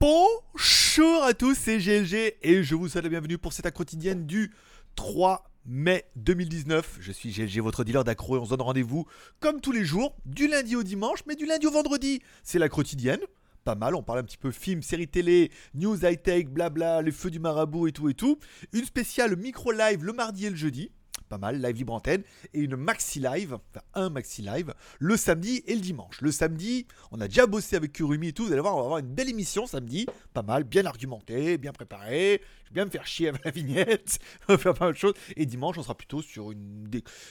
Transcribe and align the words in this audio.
Bonjour 0.00 1.22
à 1.22 1.34
tous, 1.34 1.54
c'est 1.54 1.76
GLG 1.76 2.36
et 2.40 2.62
je 2.62 2.74
vous 2.74 2.88
souhaite 2.88 3.04
la 3.04 3.10
bienvenue 3.10 3.36
pour 3.36 3.52
cette 3.52 3.70
quotidienne 3.74 4.24
du 4.24 4.52
3 4.96 5.50
mai 5.66 6.06
2019. 6.16 6.96
Je 7.00 7.12
suis 7.12 7.30
GLG, 7.30 7.60
votre 7.60 7.84
dealer 7.84 8.02
d'accro 8.02 8.36
et 8.36 8.38
on 8.38 8.46
se 8.46 8.50
donne 8.50 8.62
rendez-vous 8.62 9.04
comme 9.38 9.60
tous 9.60 9.72
les 9.72 9.84
jours, 9.84 10.16
du 10.24 10.48
lundi 10.48 10.76
au 10.76 10.82
dimanche, 10.82 11.20
mais 11.26 11.36
du 11.36 11.44
lundi 11.44 11.66
au 11.66 11.70
vendredi. 11.70 12.22
C'est 12.42 12.58
la 12.58 12.70
quotidienne. 12.70 13.20
Pas 13.64 13.74
mal, 13.74 13.94
on 13.94 14.02
parle 14.02 14.20
un 14.20 14.24
petit 14.24 14.38
peu 14.38 14.50
film, 14.50 14.82
série 14.82 15.08
télé, 15.08 15.50
news 15.74 16.06
high-tech, 16.06 16.46
blabla, 16.46 17.02
les 17.02 17.12
feux 17.12 17.30
du 17.30 17.38
marabout 17.38 17.86
et 17.88 17.92
tout 17.92 18.08
et 18.08 18.14
tout. 18.14 18.38
Une 18.72 18.86
spéciale 18.86 19.36
micro-live 19.36 20.02
le 20.04 20.14
mardi 20.14 20.46
et 20.46 20.50
le 20.50 20.56
jeudi 20.56 20.90
pas 21.28 21.38
mal, 21.38 21.60
live 21.60 21.76
libre 21.76 21.92
antenne, 21.92 22.22
et 22.52 22.60
une 22.60 22.76
maxi 22.76 23.20
live, 23.20 23.54
enfin 23.54 23.84
un 23.94 24.10
maxi 24.10 24.42
live, 24.42 24.74
le 24.98 25.16
samedi 25.16 25.62
et 25.66 25.74
le 25.74 25.80
dimanche. 25.80 26.20
Le 26.20 26.32
samedi, 26.32 26.86
on 27.10 27.20
a 27.20 27.28
déjà 27.28 27.46
bossé 27.46 27.76
avec 27.76 27.92
Kurumi 27.92 28.28
et 28.28 28.32
tout, 28.32 28.46
vous 28.46 28.52
allez 28.52 28.60
voir, 28.60 28.74
on 28.74 28.80
va 28.80 28.84
avoir 28.84 28.98
une 28.98 29.14
belle 29.14 29.28
émission 29.28 29.66
samedi, 29.66 30.06
pas 30.32 30.42
mal, 30.42 30.64
bien 30.64 30.86
argumenté, 30.86 31.58
bien 31.58 31.72
préparé, 31.72 32.42
je 32.64 32.70
vais 32.70 32.74
bien 32.74 32.84
me 32.84 32.90
faire 32.90 33.06
chier 33.06 33.28
avec 33.28 33.44
la 33.44 33.50
vignette, 33.50 34.18
on 34.48 34.54
va 34.54 34.58
faire 34.58 34.74
pas 34.74 34.86
mal 34.86 34.94
de 34.94 34.98
choses, 34.98 35.14
et 35.36 35.46
dimanche, 35.46 35.78
on 35.78 35.82
sera 35.82 35.94
plutôt 35.94 36.22
sur 36.22 36.52
une 36.52 36.88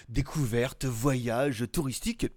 découverte, 0.09 0.85
voyage 0.85 1.65
touristique 1.71 2.27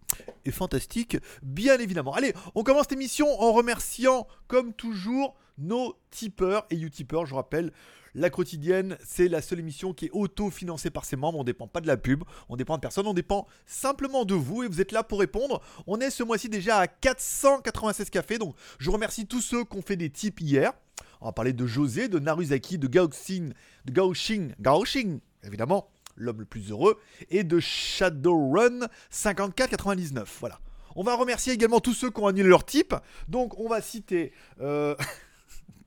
et 0.45 0.51
fantastique, 0.51 1.19
bien 1.43 1.79
évidemment. 1.79 2.15
Allez, 2.15 2.33
on 2.55 2.63
commence 2.63 2.85
cette 2.85 2.93
émission 2.93 3.29
en 3.41 3.53
remerciant, 3.53 4.27
comme 4.47 4.73
toujours, 4.73 5.37
nos 5.59 5.97
tipeurs 6.11 6.67
et 6.71 6.77
utipeurs, 6.77 7.27
je 7.27 7.35
rappelle, 7.35 7.73
la 8.15 8.31
quotidienne, 8.31 8.97
c'est 9.05 9.29
la 9.29 9.43
seule 9.43 9.61
émission 9.61 9.93
qui 9.93 10.07
est 10.07 10.11
auto-financée 10.11 10.89
par 10.89 11.05
ses 11.05 11.17
membres. 11.17 11.39
On 11.39 11.43
ne 11.43 11.47
dépend 11.47 11.67
pas 11.67 11.83
de 11.83 11.87
la 11.87 11.99
pub, 11.99 12.25
on 12.49 12.57
dépend 12.57 12.77
de 12.77 12.81
personne, 12.81 13.07
on 13.07 13.13
dépend 13.13 13.47
simplement 13.67 14.25
de 14.25 14.35
vous 14.35 14.63
et 14.63 14.69
vous 14.69 14.81
êtes 14.81 14.93
là 14.93 15.03
pour 15.03 15.21
répondre. 15.21 15.61
On 15.87 16.01
est 16.01 16.11
ce 16.11 16.23
mois-ci 16.23 16.49
déjà 16.49 16.79
à 16.79 16.87
496 16.87 18.09
cafés, 18.09 18.39
donc 18.39 18.57
je 18.79 18.91
remercie 18.91 19.27
tous 19.27 19.43
ceux 19.43 19.65
qui 19.65 19.77
ont 19.77 19.83
fait 19.83 19.97
des 19.97 20.09
tips 20.09 20.41
hier. 20.41 20.73
On 21.21 21.27
va 21.27 21.33
parler 21.33 21.53
de 21.53 21.67
José, 21.67 22.09
de 22.09 22.19
Naruzaki, 22.19 22.79
de 22.79 22.87
Gaoxin, 22.87 23.51
de 23.85 23.93
Gaoxing, 23.93 24.55
Gaoxing, 24.61 25.21
évidemment, 25.45 25.91
l'homme 26.17 26.41
le 26.41 26.47
plus 26.47 26.71
heureux, 26.71 26.99
et 27.29 27.45
de 27.45 27.61
Shadowrun 27.61 28.89
5499. 29.11 30.39
Voilà. 30.41 30.59
On 30.95 31.03
va 31.03 31.15
remercier 31.15 31.53
également 31.53 31.81
tous 31.81 31.93
ceux 31.93 32.11
qui 32.11 32.21
ont 32.21 32.27
annulé 32.27 32.49
leur 32.49 32.65
type. 32.65 32.95
Donc 33.29 33.59
on 33.61 33.69
va 33.69 33.83
citer... 33.83 34.33
Euh... 34.61 34.95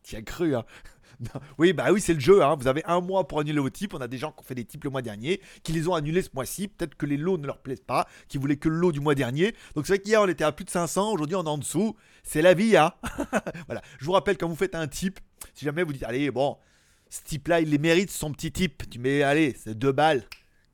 tu 0.10 0.16
as 0.16 0.22
cru, 0.24 0.56
hein 0.56 0.66
oui, 1.58 1.74
bah 1.74 1.88
oui, 1.92 2.00
c'est 2.00 2.14
le 2.14 2.20
jeu. 2.20 2.42
Hein. 2.42 2.56
Vous 2.58 2.68
avez 2.68 2.82
un 2.86 3.02
mois 3.02 3.28
pour 3.28 3.42
annuler 3.42 3.60
vos 3.60 3.70
types. 3.70 3.94
On 3.94 4.00
a 4.00 4.08
des 4.08 4.18
gens 4.18 4.32
qui 4.32 4.40
ont 4.40 4.44
fait 4.44 4.56
des 4.56 4.64
types 4.64 4.86
le 4.86 4.90
mois 4.90 5.02
dernier, 5.02 5.42
qui 5.64 5.74
les 5.74 5.88
ont 5.90 5.94
annulés 5.94 6.22
ce 6.22 6.30
mois-ci. 6.34 6.70
Peut-être 6.70 6.96
que 6.96 7.06
les 7.06 7.18
lots 7.18 7.38
ne 7.38 7.46
leur 7.46 7.60
plaisent 7.60 7.84
pas, 7.86 8.08
qui 8.30 8.38
voulaient 8.38 8.56
que 8.56 8.70
le 8.70 8.78
lot 8.78 8.94
du 8.94 9.02
mois 9.02 9.16
dernier. 9.16 9.54
Donc 9.76 9.86
c'est 9.86 9.94
vrai 9.94 10.00
qu'hier 10.00 10.22
on 10.22 10.28
était 10.28 10.46
à 10.46 10.54
plus 10.54 10.64
de 10.64 10.70
500, 10.70 11.12
aujourd'hui 11.12 11.36
on 11.36 11.44
est 11.44 11.50
en 11.50 11.58
dessous. 11.58 11.96
C'est 12.24 12.42
la 12.42 12.54
vie, 12.54 12.78
hein. 12.78 12.94
voilà. 13.68 13.82
Je 14.00 14.06
vous 14.06 14.14
rappelle 14.14 14.38
quand 14.38 14.48
vous 14.48 14.56
faites 14.56 14.76
un 14.76 14.88
type, 14.88 15.20
si 15.54 15.66
jamais 15.66 15.84
vous 15.84 15.92
dites, 15.92 16.04
allez, 16.04 16.32
bon, 16.32 16.58
ce 17.10 17.22
type-là, 17.24 17.60
il 17.60 17.70
les 17.70 17.80
mérite, 17.80 18.12
son 18.12 18.32
petit 18.32 18.52
type. 18.52 18.90
Tu 18.90 18.98
mets, 18.98 19.22
allez, 19.22 19.56
c'est 19.62 19.78
deux 19.78 19.92
balles. 19.92 20.24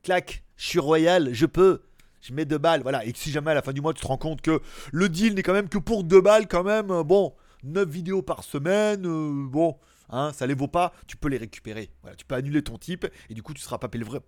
Clac, 0.03 0.43
je 0.57 0.67
suis 0.67 0.79
royal, 0.79 1.33
je 1.33 1.47
peux 1.47 1.81
je 2.21 2.33
mets 2.33 2.45
deux 2.45 2.57
balles, 2.57 2.81
voilà. 2.81 3.05
Et 3.05 3.13
si 3.15 3.31
jamais 3.31 3.51
à 3.51 3.53
la 3.53 3.61
fin 3.61 3.71
du 3.71 3.81
mois 3.81 3.93
tu 3.93 4.01
te 4.01 4.07
rends 4.07 4.17
compte 4.17 4.41
que 4.41 4.59
le 4.91 5.09
deal 5.09 5.35
n'est 5.35 5.43
quand 5.43 5.53
même 5.53 5.69
que 5.69 5.77
pour 5.77 6.03
deux 6.03 6.21
balles, 6.21 6.47
quand 6.47 6.63
même, 6.63 6.87
bon, 7.03 7.33
9 7.65 7.89
vidéos 7.89 8.21
par 8.21 8.43
semaine, 8.43 9.05
euh, 9.05 9.47
bon, 9.47 9.77
Hein, 10.09 10.31
ça 10.33 10.45
les 10.45 10.53
vaut 10.53 10.67
pas, 10.67 10.93
tu 11.07 11.17
peux 11.17 11.29
les 11.29 11.37
récupérer. 11.37 11.89
Voilà, 12.01 12.15
tu 12.15 12.25
peux 12.25 12.35
annuler 12.35 12.61
ton 12.63 12.77
type 12.77 13.07
et 13.29 13.33
du 13.33 13.41
coup 13.41 13.53
tu 13.53 13.61
seras 13.61 13.77
pas 13.77 13.87
prélevé, 13.87 14.19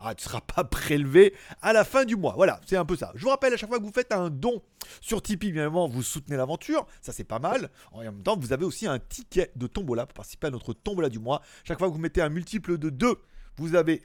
ah, 0.00 0.14
seras 0.18 0.40
pas 0.40 0.64
prélevé 0.64 1.34
à 1.62 1.72
la 1.72 1.84
fin 1.84 2.04
du 2.04 2.16
mois. 2.16 2.34
Voilà, 2.34 2.60
c'est 2.66 2.76
un 2.76 2.84
peu 2.84 2.96
ça. 2.96 3.12
Je 3.14 3.22
vous 3.22 3.30
rappelle 3.30 3.54
à 3.54 3.56
chaque 3.56 3.68
fois 3.68 3.78
que 3.78 3.84
vous 3.84 3.92
faites 3.92 4.12
un 4.12 4.30
don 4.30 4.62
sur 5.00 5.22
Tipeee, 5.22 5.52
bien 5.52 5.62
évidemment, 5.62 5.88
vous 5.88 6.02
soutenez 6.02 6.36
l'aventure, 6.36 6.86
ça 7.00 7.12
c'est 7.12 7.24
pas 7.24 7.38
mal. 7.38 7.70
En 7.92 8.00
même 8.00 8.22
temps, 8.22 8.36
vous 8.36 8.52
avez 8.52 8.64
aussi 8.64 8.86
un 8.86 8.98
ticket 8.98 9.52
de 9.56 9.66
tombola 9.66 10.06
pour 10.06 10.14
participer 10.14 10.48
à 10.48 10.50
notre 10.50 10.72
tombola 10.72 11.08
du 11.08 11.18
mois. 11.18 11.42
Chaque 11.64 11.78
fois 11.78 11.88
que 11.88 11.92
vous 11.92 12.00
mettez 12.00 12.22
un 12.22 12.28
multiple 12.28 12.78
de 12.78 12.90
2, 12.90 13.14
vous 13.56 13.74
avez 13.74 14.02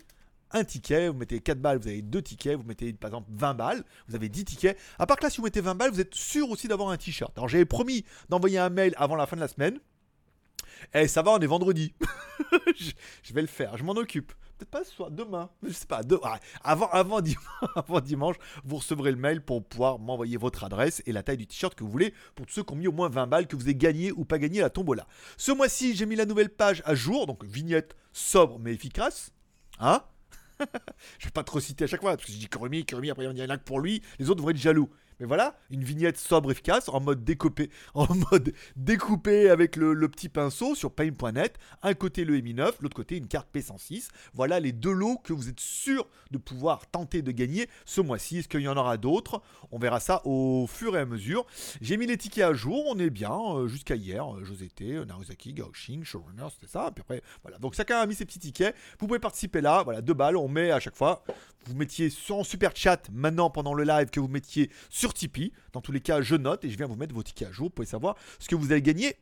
un 0.56 0.64
ticket, 0.64 1.10
vous 1.10 1.18
mettez 1.18 1.40
4 1.40 1.60
balles, 1.60 1.78
vous 1.78 1.88
avez 1.88 2.02
2 2.02 2.22
tickets, 2.22 2.58
vous 2.58 2.64
mettez 2.64 2.94
par 2.94 3.10
exemple 3.10 3.30
20 3.32 3.54
balles, 3.54 3.84
vous 4.08 4.16
avez 4.16 4.30
10 4.30 4.46
tickets. 4.46 4.78
À 4.98 5.06
part 5.06 5.18
que 5.18 5.24
là, 5.24 5.30
si 5.30 5.38
vous 5.38 5.44
mettez 5.44 5.62
20 5.62 5.76
balles, 5.76 5.92
vous 5.92 6.02
êtes 6.02 6.16
sûr 6.16 6.50
aussi 6.50 6.68
d'avoir 6.68 6.90
un 6.90 6.98
t-shirt. 6.98 7.38
Alors 7.38 7.48
j'avais 7.48 7.66
promis 7.66 8.06
d'envoyer 8.30 8.60
un 8.60 8.70
mail 8.70 8.94
avant 8.98 9.16
la 9.16 9.26
fin 9.28 9.36
de 9.36 9.42
la 9.42 9.48
semaine. 9.48 9.80
Eh, 10.94 11.08
ça 11.08 11.22
va, 11.22 11.32
on 11.32 11.40
est 11.40 11.48
vendredi. 11.48 11.94
je, 13.24 13.34
vais 13.34 13.42
le 13.42 13.48
faire, 13.48 13.78
je 13.78 13.84
m'en 13.84 13.94
occupe. 13.94 14.34
Peut-être 14.58 14.70
pas 14.70 14.84
ce 14.86 14.92
soir, 14.92 15.12
demain. 15.12 15.50
Je 15.64 15.72
sais 15.72 15.86
pas. 15.86 16.02
avant, 16.64 16.90
avant, 16.90 17.22
dimanche, 17.22 17.44
avant 17.76 18.00
dimanche, 18.00 18.36
vous 18.64 18.78
recevrez 18.78 19.12
le 19.12 19.18
mail 19.18 19.42
pour 19.42 19.64
pouvoir 19.64 20.00
m'envoyer 20.00 20.38
votre 20.38 20.64
adresse 20.64 21.04
et 21.06 21.12
la 21.12 21.24
taille 21.24 21.38
du 21.38 21.48
t-shirt 21.48 21.76
que 21.76 21.84
vous 21.84 21.92
voulez 21.92 22.14
pour 22.36 22.46
tous 22.46 22.54
ceux 22.54 22.64
qui 22.64 22.74
ont 22.74 22.78
mis 22.78 22.88
au 22.88 22.94
moins 22.94 23.10
20 23.10 23.28
balles, 23.28 23.48
que 23.48 23.56
vous 23.56 23.64
avez 23.64 23.76
gagné 23.76 24.12
ou 24.14 24.24
pas 24.24 24.40
gagné 24.40 24.62
la 24.62 24.70
tombola. 24.70 25.08
Ce 25.38 25.52
mois-ci, 25.52 25.96
j'ai 25.96 26.06
mis 26.06 26.16
la 26.16 26.26
nouvelle 26.26 26.50
page 26.50 26.82
à 26.86 26.96
jour, 26.96 27.28
donc 27.28 27.44
vignette 27.44 27.96
sobre 28.14 28.60
mais 28.60 28.74
efficace. 28.74 29.32
Hein 29.80 30.04
je 31.20 31.26
vais 31.26 31.32
pas 31.32 31.44
trop 31.44 31.60
citer 31.60 31.86
à 31.86 31.88
chaque 31.88 32.02
fois, 32.02 32.16
parce 32.16 32.26
que 32.26 32.32
je 32.32 32.38
dis 32.38 32.48
Kurumi, 32.48 32.86
Kurumi, 32.86 33.10
après 33.10 33.26
y 33.26 33.44
en 33.44 33.50
a 33.50 33.58
que 33.58 33.64
pour 33.64 33.80
lui, 33.80 34.02
les 34.20 34.30
autres 34.30 34.44
vont 34.44 34.50
être 34.50 34.58
jaloux. 34.58 34.90
Mais 35.20 35.26
voilà, 35.26 35.56
une 35.70 35.84
vignette 35.84 36.18
sobre 36.18 36.52
efficace 36.52 36.90
en 36.90 37.00
mode 37.00 37.24
découpé, 37.24 37.70
en 37.94 38.08
mode 38.32 38.54
découpé 38.76 39.50
avec 39.50 39.76
le, 39.76 39.96
petit 40.10 40.30
pinceau 40.30 40.76
sur 40.76 40.92
paint.net. 40.92 41.58
Un 41.84 41.94
côté 41.94 42.26
le 42.26 42.40
Mi 42.42 42.54
9, 42.54 42.82
l'autre 42.82 42.96
côté 42.96 43.18
une 43.18 43.28
carte 43.28 43.48
P106. 43.54 44.10
Voilà 44.34 44.60
les 44.60 44.72
deux 44.72 44.92
lots 44.92 45.18
que 45.24 45.34
vous 45.34 45.50
êtes 45.50 45.60
sûr 45.60 46.08
de 46.32 46.38
pouvoir 46.38 46.88
tenter 46.88 47.22
de 47.22 47.32
gagner 47.32 47.68
ce 47.86 48.02
mois-ci. 48.02 48.40
Est-ce 48.40 48.48
qu'il 48.48 48.62
y 48.62 48.68
en 48.68 48.78
aura 48.78 48.98
d'autres? 48.98 49.42
On 49.72 49.80
verra 49.80 50.00
ça 50.00 50.22
au 50.26 50.68
fur 50.68 50.96
et 50.98 51.00
à 51.00 51.06
mesure. 51.06 51.46
J'ai 51.82 51.98
mis 51.98 52.06
les 52.06 52.18
tickets 52.18 52.44
à 52.44 52.54
jour, 52.54 52.84
on 52.88 53.00
est 53.00 53.10
bien 53.10 53.34
euh, 53.34 53.68
jusqu'à 53.68 53.96
hier. 53.96 54.36
Euh, 54.36 54.44
Josete, 54.44 55.08
Naruzaki, 55.08 55.54
Gaoxing, 55.54 56.04
Showrunner, 56.04 56.48
c'était 56.52 56.72
ça. 56.72 56.92
Puis 56.94 57.02
après, 57.02 57.22
voilà. 57.42 57.58
Donc 57.58 57.74
chacun 57.74 58.00
a 58.00 58.06
mis 58.06 58.16
ses 58.16 58.26
petits 58.26 58.40
tickets. 58.40 58.76
Vous 59.00 59.08
pouvez 59.08 59.20
participer 59.20 59.62
là. 59.62 59.84
Voilà, 59.84 60.02
deux 60.02 60.14
balles. 60.14 60.38
On 60.38 60.48
met 60.48 60.72
à 60.72 60.80
chaque 60.80 60.96
fois. 60.96 61.24
Vous 61.68 61.76
mettiez 61.76 62.12
sur 62.12 62.46
super 62.46 62.76
chat 62.76 63.10
maintenant 63.12 63.50
pendant 63.50 63.74
le 63.74 63.84
live 63.84 64.12
que 64.12 64.20
vous 64.20 64.28
mettiez 64.28 64.70
sur 64.90 65.05
sur 65.06 65.14
Tipeee. 65.14 65.52
Dans 65.72 65.82
tous 65.82 65.92
les 65.92 66.02
cas, 66.02 66.22
je 66.22 66.36
note 66.36 66.66
et 66.66 66.70
je 66.70 66.78
viens 66.78 66.88
vous 66.88 66.96
mettre 66.96 67.14
vos 67.14 67.22
tickets 67.22 67.50
à 67.50 67.52
jour. 67.52 67.68
Vous 67.68 67.70
pouvez 67.70 67.86
savoir 67.86 68.16
ce 68.40 68.48
que 68.48 68.56
vous 68.56 68.72
allez 68.72 68.82
gagner 68.82 69.16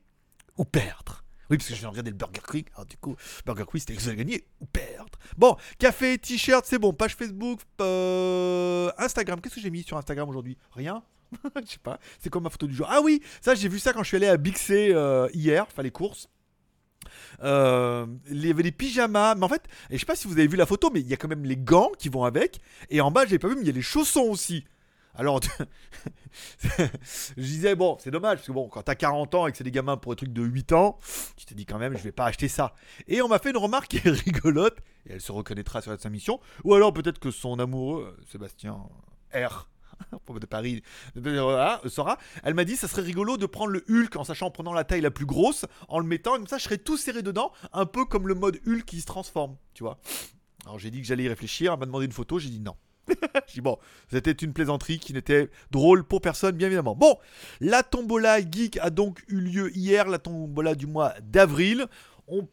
ou 0.58 0.64
perdre. 0.64 1.26
Oui, 1.50 1.58
parce 1.58 1.68
que 1.68 1.76
je 1.76 1.80
viens 1.80 1.90
de 1.90 1.92
regarder 1.92 2.12
le 2.12 2.16
Burger 2.16 2.40
Quick. 2.48 2.68
Alors, 2.74 2.86
du 2.86 2.96
coup, 2.96 3.18
Burger 3.46 3.66
Quick, 3.68 3.82
c'était 3.82 3.96
que 3.96 4.00
vous 4.00 4.08
allez 4.08 4.18
gagner 4.18 4.46
ou 4.62 4.66
perdre. 4.66 5.20
Bon, 5.38 5.58
café, 5.80 6.18
t-shirt, 6.18 6.66
c'est 6.66 6.80
bon. 6.80 6.94
Page 6.94 7.16
Facebook, 7.16 7.60
euh, 7.82 8.92
Instagram. 8.98 9.42
Qu'est-ce 9.42 9.56
que 9.56 9.62
j'ai 9.62 9.70
mis 9.70 9.84
sur 9.84 9.98
Instagram 9.98 10.30
aujourd'hui? 10.30 10.58
Rien? 10.72 11.04
Je 11.66 11.72
sais 11.72 11.80
pas. 11.84 12.00
C'est 12.20 12.30
comme 12.30 12.44
ma 12.44 12.50
photo 12.50 12.66
du 12.66 12.74
jour. 12.74 12.88
Ah 12.90 13.02
oui, 13.04 13.22
ça, 13.42 13.54
j'ai 13.54 13.68
vu 13.68 13.80
ça 13.80 13.92
quand 13.92 14.04
je 14.04 14.08
suis 14.08 14.18
allé 14.18 14.28
à 14.28 14.38
Bixé 14.38 14.94
euh, 14.94 15.28
hier, 15.34 15.66
enfin 15.68 15.82
les 15.82 15.92
courses. 15.92 16.30
Euh, 17.42 18.06
il 18.30 18.46
y 18.46 18.50
avait 18.50 18.64
des 18.64 18.72
pyjamas, 18.72 19.36
mais 19.36 19.44
en 19.44 19.50
fait, 19.50 19.64
et 19.90 19.96
je 19.96 20.00
sais 20.00 20.06
pas 20.06 20.16
si 20.16 20.28
vous 20.28 20.34
avez 20.34 20.48
vu 20.48 20.56
la 20.56 20.66
photo, 20.66 20.90
mais 20.94 21.02
il 21.02 21.08
y 21.08 21.14
a 21.14 21.18
quand 21.18 21.28
même 21.28 21.44
les 21.44 21.58
gants 21.58 21.92
qui 21.98 22.08
vont 22.08 22.24
avec. 22.24 22.62
Et 22.90 23.02
en 23.02 23.12
bas, 23.12 23.26
j'ai 23.26 23.40
pas 23.40 23.50
vu, 23.50 23.56
mais 23.56 23.62
il 23.62 23.68
y 23.68 23.72
a 23.72 23.74
les 23.74 23.82
chaussons 23.82 24.30
aussi. 24.30 24.64
Alors, 25.16 25.40
je 26.60 27.42
disais, 27.42 27.76
bon, 27.76 27.98
c'est 28.00 28.10
dommage, 28.10 28.38
parce 28.38 28.48
que 28.48 28.52
bon, 28.52 28.68
quand 28.68 28.82
t'as 28.82 28.96
40 28.96 29.36
ans 29.36 29.48
et 29.48 29.52
que 29.52 29.58
c'est 29.58 29.64
des 29.64 29.72
gamins 29.72 29.96
pour 29.96 30.12
un 30.12 30.16
truc 30.16 30.34
de 30.34 30.42
8 30.42 30.72
ans, 30.74 31.00
tu 31.38 31.46
te 31.46 31.54
dis 31.54 31.66
quand 31.66 31.78
même, 31.78 31.96
je 31.96 32.04
vais 32.04 32.12
pas 32.12 32.26
acheter 32.26 32.48
ça. 32.48 32.74
Et 33.08 33.22
on 33.22 33.28
m'a 33.28 33.38
fait 33.38 33.52
une 33.52 33.58
remarque 33.58 33.90
qui 33.90 33.98
est 33.98 34.10
rigolote, 34.26 34.78
et 35.06 35.14
elle 35.14 35.22
se 35.22 35.32
reconnaîtra 35.32 35.82
sur 35.82 36.00
sa 36.00 36.10
mission, 36.10 36.40
ou 36.64 36.74
alors 36.74 36.94
peut-être 36.94 37.20
que 37.20 37.30
son 37.30 37.60
amoureux, 37.60 38.18
Sébastien 38.32 38.78
R, 39.36 39.70
de 40.40 40.46
Paris, 40.48 40.82
Sora, 41.86 42.18
elle 42.44 42.56
m'a 42.56 42.66
dit 42.66 42.76
ça 42.76 42.88
serait 42.88 43.04
rigolo 43.04 43.38
de 43.38 43.46
prendre 43.46 43.72
le 43.72 43.84
Hulk 43.88 44.16
en 44.16 44.24
sachant 44.24 44.48
en 44.48 44.52
prenant 44.52 44.74
la 44.74 44.84
taille 44.84 45.02
la 45.02 45.12
plus 45.12 45.28
grosse, 45.28 45.66
en 45.88 46.00
le 46.00 46.06
mettant, 46.06 46.34
comme 46.34 46.48
ça 46.48 46.58
je 46.58 46.64
serais 46.64 46.80
tout 46.80 46.98
serré 46.98 47.22
dedans, 47.22 47.52
un 47.72 47.86
peu 47.86 48.06
comme 48.06 48.28
le 48.28 48.34
mode 48.34 48.60
Hulk 48.66 48.86
qui 48.86 49.02
se 49.02 49.06
transforme, 49.06 49.58
tu 49.76 49.84
vois. 49.84 50.00
Alors 50.66 50.80
j'ai 50.80 50.90
dit 50.92 51.02
que 51.02 51.08
j'allais 51.08 51.24
y 51.24 51.30
réfléchir, 51.30 51.74
elle 51.74 51.80
m'a 51.80 51.86
demandé 51.86 52.06
une 52.06 52.12
photo, 52.12 52.40
j'ai 52.40 52.50
dit 52.50 52.60
non. 52.60 52.76
Dis 53.54 53.62
bon, 53.62 53.78
c'était 54.10 54.32
une 54.32 54.54
plaisanterie 54.54 55.00
qui 55.00 55.14
n'était 55.14 55.50
drôle 55.72 56.04
pour 56.04 56.22
personne, 56.22 56.56
bien 56.56 56.68
évidemment. 56.68 56.96
Bon, 56.96 57.18
la 57.60 57.84
tombola 57.84 58.40
geek 58.40 58.78
a 58.78 58.90
donc 58.90 59.24
eu 59.28 59.40
lieu 59.40 59.76
hier, 59.76 60.08
la 60.08 60.20
tombola 60.20 60.76
du 60.76 60.88
mois 60.88 61.14
d'avril. 61.22 61.88
On 62.28 62.48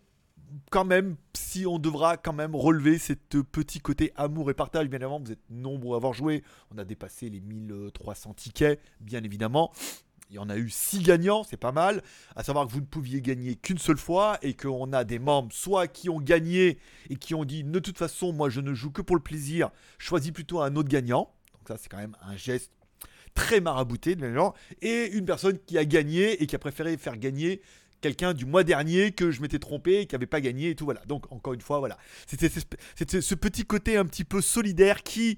quand 0.70 0.84
même, 0.84 1.16
si 1.34 1.66
on 1.66 1.78
devra 1.78 2.16
quand 2.16 2.32
même 2.32 2.54
relever 2.54 2.98
cette 2.98 3.40
petit 3.42 3.80
côté 3.80 4.12
amour 4.16 4.50
et 4.50 4.54
partage, 4.54 4.88
bien 4.88 4.98
évidemment, 4.98 5.20
vous 5.20 5.32
êtes 5.32 5.48
nombreux 5.48 5.94
à 5.94 5.98
avoir 5.98 6.12
joué. 6.12 6.42
On 6.74 6.78
a 6.78 6.84
dépassé 6.84 7.30
les 7.30 7.40
1300 7.40 8.34
tickets, 8.34 8.80
bien 9.00 9.22
évidemment. 9.22 9.70
Il 10.30 10.36
y 10.36 10.38
en 10.38 10.48
a 10.48 10.56
eu 10.56 10.70
6 10.70 11.02
gagnants, 11.02 11.42
c'est 11.42 11.56
pas 11.56 11.72
mal. 11.72 12.02
À 12.36 12.44
savoir 12.44 12.66
que 12.66 12.72
vous 12.72 12.80
ne 12.80 12.86
pouviez 12.86 13.20
gagner 13.20 13.56
qu'une 13.56 13.78
seule 13.78 13.98
fois 13.98 14.38
et 14.42 14.54
qu'on 14.54 14.92
a 14.92 15.02
des 15.02 15.18
membres 15.18 15.52
soit 15.52 15.88
qui 15.88 16.08
ont 16.08 16.20
gagné 16.20 16.78
et 17.08 17.16
qui 17.16 17.34
ont 17.34 17.44
dit 17.44 17.64
de 17.64 17.78
toute 17.80 17.98
façon, 17.98 18.32
moi 18.32 18.48
je 18.48 18.60
ne 18.60 18.72
joue 18.72 18.92
que 18.92 19.02
pour 19.02 19.16
le 19.16 19.22
plaisir, 19.22 19.70
choisis 19.98 20.30
plutôt 20.30 20.60
un 20.60 20.76
autre 20.76 20.88
gagnant. 20.88 21.32
Donc 21.54 21.66
ça, 21.66 21.76
c'est 21.76 21.88
quand 21.88 21.96
même 21.96 22.16
un 22.22 22.36
geste 22.36 22.70
très 23.34 23.60
marabouté 23.60 24.14
de 24.14 24.32
gens. 24.32 24.54
Et 24.82 25.06
une 25.12 25.24
personne 25.24 25.58
qui 25.58 25.76
a 25.78 25.84
gagné 25.84 26.40
et 26.40 26.46
qui 26.46 26.54
a 26.54 26.60
préféré 26.60 26.96
faire 26.96 27.16
gagner 27.16 27.60
quelqu'un 28.00 28.32
du 28.32 28.46
mois 28.46 28.62
dernier 28.62 29.10
que 29.10 29.32
je 29.32 29.42
m'étais 29.42 29.58
trompé 29.58 30.00
et 30.00 30.06
qui 30.06 30.14
n'avait 30.14 30.26
pas 30.26 30.40
gagné 30.40 30.70
et 30.70 30.74
tout 30.74 30.86
voilà 30.86 31.02
donc 31.04 31.30
encore 31.30 31.52
une 31.52 31.60
fois 31.60 31.80
voilà 31.80 31.98
c'était 32.26 32.48
ce 32.48 33.34
petit 33.34 33.64
côté 33.64 33.98
un 33.98 34.06
petit 34.06 34.24
peu 34.24 34.40
solidaire 34.40 35.02
qui 35.02 35.36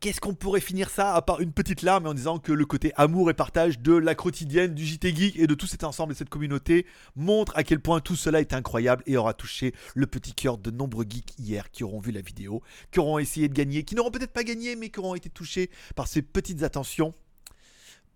Qu'est-ce 0.00 0.20
qu'on 0.20 0.34
pourrait 0.34 0.60
finir 0.60 0.90
ça 0.90 1.14
à 1.14 1.22
part 1.22 1.40
une 1.40 1.50
petite 1.50 1.80
larme 1.80 2.06
en 2.06 2.12
disant 2.12 2.38
que 2.38 2.52
le 2.52 2.66
côté 2.66 2.92
amour 2.96 3.30
et 3.30 3.34
partage 3.34 3.80
de 3.80 3.94
la 3.94 4.14
quotidienne, 4.14 4.74
du 4.74 4.84
JT 4.84 5.16
Geek 5.16 5.38
et 5.38 5.46
de 5.46 5.54
tout 5.54 5.66
cet 5.66 5.82
ensemble 5.82 6.12
et 6.12 6.14
cette 6.14 6.28
communauté 6.28 6.86
montre 7.16 7.56
à 7.56 7.64
quel 7.64 7.80
point 7.80 8.00
tout 8.00 8.14
cela 8.14 8.40
est 8.40 8.52
incroyable 8.52 9.02
et 9.06 9.16
aura 9.16 9.32
touché 9.32 9.74
le 9.94 10.06
petit 10.06 10.34
cœur 10.34 10.58
de 10.58 10.70
nombreux 10.70 11.06
geeks 11.08 11.32
hier 11.38 11.70
qui 11.70 11.84
auront 11.84 12.00
vu 12.00 12.12
la 12.12 12.20
vidéo, 12.20 12.62
qui 12.90 13.00
auront 13.00 13.18
essayé 13.18 13.48
de 13.48 13.54
gagner, 13.54 13.82
qui 13.82 13.94
n'auront 13.94 14.10
peut-être 14.10 14.32
pas 14.32 14.44
gagné 14.44 14.76
mais 14.76 14.90
qui 14.90 15.00
auront 15.00 15.14
été 15.14 15.30
touchés 15.30 15.70
par 15.96 16.06
ces 16.06 16.20
petites 16.20 16.62
attentions. 16.62 17.14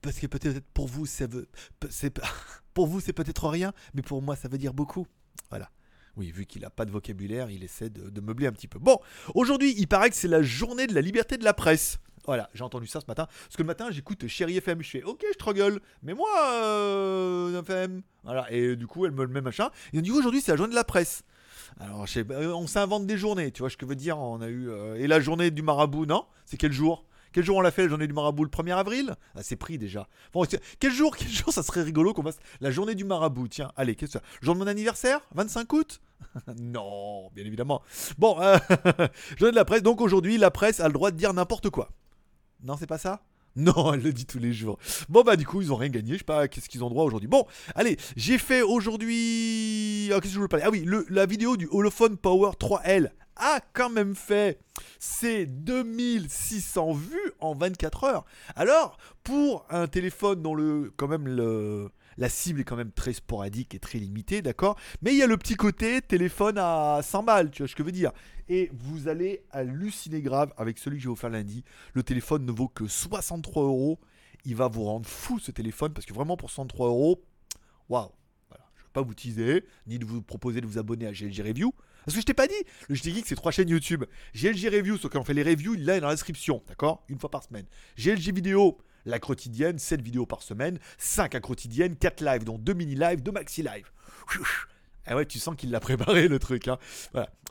Parce 0.02 0.18
que 0.18 0.26
peut-être 0.26 0.60
pour 0.74 0.88
vous, 0.88 1.06
ça 1.06 1.26
veut, 1.26 1.48
pour 2.74 2.86
vous 2.86 3.00
c'est 3.00 3.14
peut-être 3.14 3.48
rien, 3.48 3.72
mais 3.94 4.02
pour 4.02 4.20
moi 4.20 4.36
ça 4.36 4.46
veut 4.46 4.58
dire 4.58 4.74
beaucoup. 4.74 5.06
Voilà. 5.48 5.70
Oui, 6.16 6.30
vu 6.30 6.44
qu'il 6.44 6.62
n'a 6.62 6.70
pas 6.70 6.84
de 6.84 6.90
vocabulaire, 6.90 7.50
il 7.50 7.64
essaie 7.64 7.88
de, 7.88 8.20
meubler 8.20 8.46
un 8.46 8.52
petit 8.52 8.68
peu. 8.68 8.78
Bon, 8.78 8.98
aujourd'hui, 9.34 9.74
il 9.78 9.88
paraît 9.88 10.10
que 10.10 10.16
c'est 10.16 10.28
la 10.28 10.42
journée 10.42 10.86
de 10.86 10.94
la 10.94 11.00
liberté 11.00 11.38
de 11.38 11.44
la 11.44 11.54
presse. 11.54 11.98
Voilà, 12.26 12.50
j'ai 12.54 12.62
entendu 12.62 12.86
ça 12.86 13.00
ce 13.00 13.06
matin. 13.08 13.26
Parce 13.26 13.56
que 13.56 13.62
le 13.62 13.66
matin, 13.66 13.90
j'écoute 13.90 14.26
Chérie 14.28 14.56
FM. 14.56 14.82
Je 14.82 14.90
fais 14.90 15.02
Ok, 15.02 15.24
je 15.26 15.32
struggle. 15.32 15.80
Mais 16.02 16.14
moi, 16.14 16.28
euh, 16.52 17.60
FM. 17.60 18.02
Voilà, 18.22 18.46
et 18.52 18.76
du 18.76 18.86
coup, 18.86 19.06
elle 19.06 19.12
me 19.12 19.22
le 19.22 19.32
met 19.32 19.40
machin. 19.40 19.70
Et 19.92 20.00
dit 20.02 20.10
aujourd'hui, 20.10 20.40
c'est 20.40 20.52
la 20.52 20.56
journée 20.56 20.70
de 20.70 20.76
la 20.76 20.84
presse. 20.84 21.24
Alors, 21.80 22.06
sais, 22.08 22.24
on 22.30 22.66
s'invente 22.66 23.06
des 23.06 23.16
journées, 23.16 23.50
tu 23.50 23.60
vois 23.60 23.70
ce 23.70 23.76
que 23.76 23.86
je 23.86 23.88
veux 23.88 23.96
dire 23.96 24.18
On 24.18 24.40
a 24.40 24.48
eu. 24.48 24.68
Euh, 24.68 24.96
et 24.96 25.06
la 25.06 25.20
journée 25.20 25.50
du 25.50 25.62
marabout, 25.62 26.06
non? 26.06 26.26
C'est 26.44 26.58
quel 26.58 26.72
jour? 26.72 27.04
Quel 27.32 27.44
jour 27.44 27.56
on 27.56 27.60
l'a 27.60 27.70
fait, 27.70 27.82
la 27.82 27.88
journée 27.88 28.06
du 28.06 28.12
marabout 28.12 28.44
Le 28.44 28.50
1er 28.50 28.76
avril? 28.76 29.16
Ah, 29.34 29.42
c'est 29.42 29.56
pris 29.56 29.78
déjà. 29.78 30.08
Bon, 30.32 30.44
quel 30.78 30.92
jour, 30.92 31.16
quel 31.18 31.28
jour 31.28 31.52
ça 31.52 31.62
serait 31.62 31.82
rigolo 31.82 32.12
qu'on 32.12 32.22
fasse 32.22 32.38
la 32.60 32.70
journée 32.70 32.94
du 32.94 33.04
marabout? 33.04 33.48
Tiens, 33.48 33.72
allez, 33.76 33.94
qu'est-ce 33.94 34.18
que 34.18 34.24
Jour 34.40 34.54
de 34.54 34.60
mon 34.60 34.66
anniversaire? 34.66 35.20
25 35.34 35.72
août? 35.72 36.00
Non, 36.56 37.30
bien 37.34 37.44
évidemment. 37.44 37.82
Bon, 38.16 38.40
euh, 38.40 38.56
journée 39.36 39.50
de 39.50 39.56
la 39.56 39.64
presse. 39.64 39.82
Donc 39.82 40.00
aujourd'hui, 40.00 40.38
la 40.38 40.50
presse 40.50 40.80
a 40.80 40.86
le 40.86 40.92
droit 40.92 41.10
de 41.10 41.16
dire 41.16 41.34
n'importe 41.34 41.68
quoi. 41.68 41.90
Non, 42.62 42.76
c'est 42.78 42.86
pas 42.86 42.98
ça? 42.98 43.22
Non, 43.56 43.92
elle 43.92 44.02
le 44.02 44.12
dit 44.12 44.24
tous 44.24 44.38
les 44.38 44.52
jours. 44.52 44.78
Bon 45.10 45.22
bah 45.22 45.36
du 45.36 45.44
coup 45.46 45.60
ils 45.60 45.72
ont 45.72 45.76
rien 45.76 45.90
gagné, 45.90 46.14
je 46.14 46.18
sais 46.18 46.24
pas 46.24 46.48
qu'est-ce 46.48 46.70
qu'ils 46.70 46.82
ont 46.84 46.88
droit 46.88 47.04
aujourd'hui? 47.04 47.28
Bon, 47.28 47.44
allez, 47.74 47.98
j'ai 48.16 48.38
fait 48.38 48.62
aujourd'hui... 48.62 50.10
Ah, 50.10 50.14
qu'est-ce 50.14 50.28
que 50.28 50.28
je 50.28 50.36
voulais 50.36 50.48
parler? 50.48 50.64
Ah 50.66 50.70
oui, 50.70 50.86
la 51.10 51.26
vidéo 51.26 51.58
du 51.58 51.68
Holophone 51.70 52.16
Power 52.16 52.52
3L 52.58 53.10
a 53.36 53.60
quand 53.72 53.90
même 53.90 54.14
fait 54.14 54.60
ses 54.98 55.46
2600 55.46 56.92
vues 56.92 57.32
en 57.40 57.54
24 57.54 58.04
heures. 58.04 58.24
Alors, 58.56 58.98
pour 59.24 59.66
un 59.70 59.86
téléphone 59.86 60.42
dont 60.42 60.54
le, 60.54 60.92
quand 60.96 61.08
même 61.08 61.26
la 62.18 62.28
cible 62.28 62.60
est 62.60 62.64
quand 62.64 62.76
même 62.76 62.92
très 62.92 63.12
sporadique 63.12 63.74
et 63.74 63.78
très 63.78 63.98
limitée, 63.98 64.42
d'accord 64.42 64.78
Mais 65.00 65.12
il 65.12 65.18
y 65.18 65.22
a 65.22 65.26
le 65.26 65.36
petit 65.36 65.54
côté 65.54 66.00
téléphone 66.02 66.58
à 66.58 67.00
100 67.02 67.22
balles, 67.22 67.50
tu 67.50 67.62
vois 67.62 67.68
ce 67.68 67.74
que 67.74 67.82
je 67.82 67.86
veux 67.86 67.92
dire 67.92 68.12
Et 68.48 68.70
vous 68.72 69.08
allez 69.08 69.44
halluciner 69.50 70.22
grave 70.22 70.52
avec 70.56 70.78
celui 70.78 70.98
que 70.98 71.02
je 71.02 71.08
vais 71.08 71.12
vous 71.12 71.16
faire 71.16 71.30
lundi. 71.30 71.64
Le 71.94 72.02
téléphone 72.02 72.44
ne 72.44 72.52
vaut 72.52 72.68
que 72.68 72.86
63 72.86 73.64
euros. 73.64 73.98
Il 74.44 74.56
va 74.56 74.66
vous 74.66 74.84
rendre 74.84 75.06
fou 75.06 75.38
ce 75.38 75.52
téléphone 75.52 75.92
parce 75.92 76.04
que 76.04 76.12
vraiment 76.12 76.36
pour 76.36 76.50
103 76.50 76.88
euros, 76.88 77.22
waouh. 77.88 78.10
Je 78.50 78.56
ne 78.56 78.58
vais 78.58 78.92
pas 78.92 79.02
vous 79.02 79.14
teaser, 79.14 79.64
ni 79.86 79.98
de 79.98 80.04
vous 80.04 80.20
proposer 80.20 80.60
de 80.60 80.66
vous 80.66 80.78
abonner 80.78 81.06
à 81.06 81.12
GLG 81.12 81.42
Review. 81.42 81.72
Parce 82.04 82.14
que 82.14 82.20
je 82.20 82.26
t'ai 82.26 82.34
pas 82.34 82.46
dit, 82.46 82.54
le 82.88 82.94
JT 82.94 83.12
Geek 83.12 83.26
c'est 83.26 83.34
trois 83.34 83.52
chaînes 83.52 83.68
YouTube. 83.68 84.04
GLG 84.34 84.68
Review, 84.68 84.98
sauf 84.98 85.10
qu'on 85.10 85.24
fait 85.24 85.34
les 85.34 85.42
reviews, 85.42 85.74
il 85.74 85.88
est 85.88 86.00
dans 86.00 86.08
la 86.08 86.14
description, 86.14 86.62
d'accord? 86.68 87.04
Une 87.08 87.18
fois 87.18 87.30
par 87.30 87.42
semaine. 87.42 87.66
GLG 87.96 88.34
Vidéo, 88.34 88.78
la 89.04 89.18
quotidienne, 89.18 89.78
7 89.78 90.00
vidéos 90.00 90.26
par 90.26 90.42
semaine, 90.42 90.78
5 90.98 91.34
à 91.34 91.40
quotidienne, 91.40 91.96
4 91.96 92.20
lives, 92.24 92.44
dont 92.44 92.58
2 92.58 92.74
mini-lives, 92.74 93.22
2 93.22 93.32
maxi-lives. 93.32 93.90
Ah 95.04 95.16
ouais, 95.16 95.26
tu 95.26 95.40
sens 95.40 95.56
qu'il 95.56 95.70
l'a 95.72 95.80
préparé 95.80 96.28
le 96.28 96.38
truc. 96.38 96.68
Hein. 96.68 96.78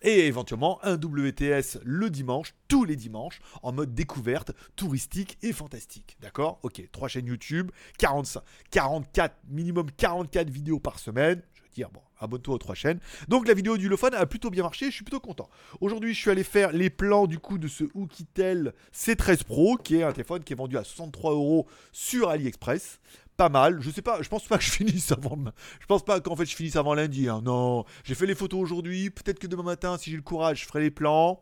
Et 0.04 0.28
éventuellement 0.28 0.80
un 0.84 0.96
WTS 0.96 1.80
le 1.84 2.10
dimanche, 2.10 2.54
tous 2.70 2.86
les 2.86 2.96
dimanches, 2.96 3.42
en 3.62 3.74
mode 3.74 3.94
découverte, 3.94 4.52
touristique 4.78 5.38
et 5.42 5.52
fantastique. 5.52 6.18
D'accord? 6.22 6.60
Ok, 6.64 6.82
3 6.92 7.08
chaînes 7.10 7.28
YouTube, 7.28 7.72
45, 7.98 8.42
44, 8.72 9.36
minimum 9.50 9.92
44 9.92 10.50
vidéos 10.50 10.80
par 10.80 10.98
semaine. 10.98 11.42
Dire, 11.74 11.90
bon, 11.90 12.02
abonne-toi 12.20 12.56
aux 12.56 12.58
trois 12.58 12.76
chaînes. 12.76 13.00
Donc 13.30 13.48
la 13.48 13.54
vidéo 13.54 13.78
du 13.78 13.88
Lophone 13.88 14.14
a 14.14 14.26
plutôt 14.26 14.50
bien 14.50 14.64
marché, 14.64 14.88
je 14.88 14.92
suis 14.92 15.04
plutôt 15.06 15.22
content. 15.22 15.50
Aujourd'hui, 15.80 16.14
je 16.14 16.20
suis 16.20 16.30
allé 16.30 16.44
faire 16.44 16.74
les 16.74 16.90
plans 16.90 17.28
du 17.28 17.40
coup 17.40 17.58
de 17.58 17.68
ce 17.70 17.86
Oukitel 17.94 18.74
C13 18.94 19.46
Pro, 19.46 19.78
qui 19.78 19.96
est 19.96 20.04
un 20.04 20.12
téléphone 20.12 20.44
qui 20.44 20.52
est 20.52 20.56
vendu 20.56 20.78
à 20.78 20.84
63 20.84 21.32
euros 21.32 21.68
sur 21.94 22.30
AliExpress. 22.30 23.00
Pas 23.38 23.48
mal, 23.48 23.82
je 23.82 23.90
sais 23.90 24.02
pas, 24.02 24.22
je 24.22 24.28
pense 24.28 24.48
pas 24.48 24.58
que 24.58 24.64
je 24.64 24.72
finisse 24.72 25.14
avant. 25.14 25.38
Je 25.80 25.86
pense 25.86 26.04
pas 26.04 26.20
qu'en 26.20 26.36
fait 26.36 26.46
je 26.46 26.56
finisse 26.56 26.76
avant 26.76 26.94
lundi. 26.94 27.30
Hein. 27.30 27.42
Non, 27.44 27.86
j'ai 28.04 28.16
fait 28.16 28.26
les 28.26 28.36
photos 28.36 28.60
aujourd'hui. 28.60 29.10
Peut-être 29.10 29.40
que 29.40 29.48
demain 29.48 29.64
matin, 29.64 29.98
si 29.98 30.12
j'ai 30.12 30.18
le 30.18 30.24
courage, 30.24 30.62
je 30.62 30.66
ferai 30.68 30.82
les 30.82 30.92
plans. 30.92 31.42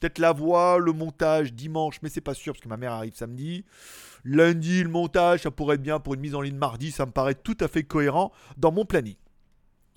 Peut-être 0.00 0.18
la 0.18 0.32
voix, 0.32 0.78
le 0.78 0.92
montage 0.92 1.52
dimanche, 1.52 1.98
mais 2.02 2.08
c'est 2.08 2.22
pas 2.22 2.34
sûr 2.34 2.54
parce 2.54 2.62
que 2.62 2.68
ma 2.68 2.78
mère 2.78 2.92
arrive 2.92 3.14
samedi. 3.14 3.64
Lundi, 4.24 4.82
le 4.82 4.88
montage, 4.88 5.42
ça 5.42 5.50
pourrait 5.50 5.76
être 5.76 5.82
bien 5.82 6.00
pour 6.00 6.14
une 6.14 6.20
mise 6.20 6.34
en 6.34 6.40
ligne 6.40 6.56
mardi, 6.56 6.90
ça 6.90 7.06
me 7.06 7.12
paraît 7.12 7.34
tout 7.34 7.56
à 7.60 7.68
fait 7.68 7.84
cohérent 7.84 8.32
dans 8.56 8.72
mon 8.72 8.84
planning. 8.84 9.16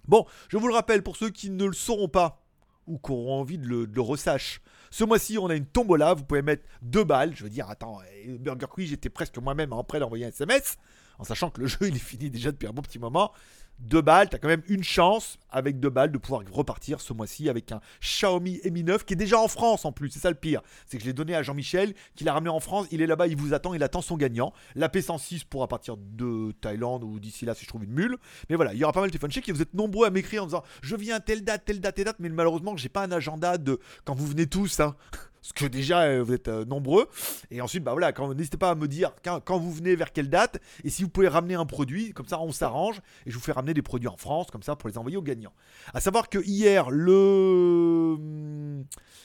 Bon, 0.07 0.25
je 0.49 0.57
vous 0.57 0.67
le 0.67 0.73
rappelle 0.73 1.03
pour 1.03 1.15
ceux 1.15 1.29
qui 1.29 1.49
ne 1.49 1.65
le 1.65 1.73
sauront 1.73 2.07
pas 2.07 2.43
ou 2.87 2.97
qui 2.97 3.11
auront 3.11 3.39
envie 3.39 3.57
de 3.57 3.67
le, 3.67 3.87
de 3.87 3.99
ressache. 3.99 4.61
Ce 4.91 5.03
mois-ci, 5.03 5.37
on 5.37 5.47
a 5.47 5.55
une 5.55 5.65
tombola. 5.65 6.13
Vous 6.13 6.23
pouvez 6.23 6.41
mettre 6.41 6.63
deux 6.81 7.03
balles. 7.03 7.33
Je 7.35 7.43
veux 7.43 7.49
dire, 7.49 7.69
attends, 7.69 7.99
eh, 8.23 8.37
Burger 8.37 8.67
Quiz, 8.69 8.89
j'étais 8.89 9.09
presque 9.09 9.37
moi-même 9.37 9.73
en 9.73 9.83
prêt 9.83 9.99
d'envoyer 9.99 10.25
un 10.25 10.29
SMS, 10.29 10.77
en 11.17 11.23
sachant 11.23 11.49
que 11.49 11.61
le 11.61 11.67
jeu 11.67 11.79
il 11.81 11.95
est 11.95 11.99
fini 11.99 12.29
déjà 12.29 12.51
depuis 12.51 12.67
un 12.67 12.73
bon 12.73 12.81
petit 12.81 12.99
moment 12.99 13.31
deux 13.79 14.01
balles, 14.01 14.29
tu 14.29 14.35
as 14.35 14.39
quand 14.39 14.47
même 14.47 14.63
une 14.67 14.83
chance 14.83 15.37
avec 15.49 15.79
deux 15.79 15.89
balles 15.89 16.11
de 16.11 16.17
pouvoir 16.17 16.41
repartir 16.51 17.01
ce 17.01 17.13
mois-ci 17.13 17.49
avec 17.49 17.71
un 17.71 17.81
Xiaomi 18.01 18.61
Mi 18.71 18.83
9 18.83 19.05
qui 19.05 19.13
est 19.13 19.17
déjà 19.17 19.39
en 19.39 19.47
France 19.47 19.85
en 19.85 19.91
plus. 19.91 20.09
C'est 20.09 20.19
ça 20.19 20.29
le 20.29 20.35
pire. 20.35 20.61
C'est 20.85 20.97
que 20.97 21.03
je 21.03 21.07
l'ai 21.07 21.13
donné 21.13 21.35
à 21.35 21.43
Jean-Michel, 21.43 21.93
qui 22.15 22.23
l'a 22.23 22.33
ramené 22.33 22.49
en 22.49 22.59
France. 22.59 22.87
Il 22.91 23.01
est 23.01 23.07
là-bas, 23.07 23.27
il 23.27 23.35
vous 23.35 23.53
attend, 23.53 23.73
il 23.73 23.83
attend 23.83 24.01
son 24.01 24.17
gagnant. 24.17 24.53
La 24.75 24.87
P106 24.87 25.45
pourra 25.45 25.67
partir 25.67 25.97
de 25.97 26.51
Thaïlande 26.61 27.03
ou 27.03 27.19
d'ici 27.19 27.45
là 27.45 27.53
si 27.53 27.63
je 27.63 27.69
trouve 27.69 27.83
une 27.83 27.91
mule. 27.91 28.17
Mais 28.49 28.55
voilà, 28.55 28.73
il 28.73 28.79
y 28.79 28.83
aura 28.83 28.93
pas 28.93 29.01
mal 29.01 29.09
de 29.09 29.13
téléphone 29.13 29.31
chez 29.31 29.43
et 29.45 29.51
vous 29.51 29.61
êtes 29.61 29.73
nombreux 29.73 30.07
à 30.07 30.09
m'écrire 30.09 30.43
en 30.43 30.45
disant 30.45 30.63
je 30.81 30.95
viens 30.95 31.19
telle 31.19 31.43
date, 31.43 31.65
telle 31.65 31.79
date, 31.81 31.95
telle 31.95 32.05
date. 32.05 32.17
Mais 32.19 32.29
malheureusement, 32.29 32.77
j'ai 32.77 32.89
pas 32.89 33.03
un 33.03 33.11
agenda 33.11 33.57
de 33.57 33.79
quand 34.05 34.15
vous 34.15 34.27
venez 34.27 34.47
tous. 34.47 34.79
Hein. 34.79 34.95
Parce 35.43 35.51
que 35.51 35.65
déjà, 35.65 36.03
euh, 36.03 36.23
vous 36.23 36.33
êtes 36.33 36.47
euh, 36.47 36.63
nombreux. 36.63 37.09
Et 37.51 37.59
ensuite, 37.59 37.83
bah 37.83 37.91
voilà, 37.91 38.13
n'hésitez 38.33 38.57
pas 38.57 38.71
à 38.71 38.75
me 38.75 38.87
dire 38.87 39.11
quand, 39.23 39.59
vous 39.59 39.73
venez, 39.73 39.93
vers 39.93 40.13
quelle 40.13 40.29
date. 40.29 40.61
Et 40.85 40.89
si 40.89 41.03
vous 41.03 41.09
pouvez 41.09 41.27
ramener 41.27 41.55
un 41.55 41.65
produit, 41.65 42.13
comme 42.13 42.27
ça, 42.27 42.39
on 42.39 42.53
s'arrange. 42.53 43.01
Et 43.25 43.31
je 43.31 43.35
vous 43.35 43.41
fais 43.41 43.51
ramener 43.51 43.73
des 43.73 43.81
produits 43.81 44.07
en 44.07 44.15
France, 44.15 44.47
comme 44.49 44.63
ça, 44.63 44.77
pour 44.77 44.87
les 44.87 44.97
envoyer 44.97 45.17
aux 45.17 45.21
gagnants. 45.21 45.51
À 45.93 45.99
savoir 45.99 46.29
que 46.29 46.39
hier, 46.39 46.89
le. 46.89 48.15
Hmm, 48.17 48.83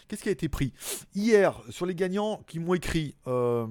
qu'est-ce 0.09 0.25
qui 0.25 0.29
a 0.29 0.33
été 0.33 0.49
pris? 0.49 0.73
Hier, 1.15 1.55
sur 1.71 1.87
les 1.87 1.95
gagnants 1.95 2.43
qui 2.49 2.59
m'ont 2.59 2.75
écrit. 2.75 3.15
Euh, 3.29 3.67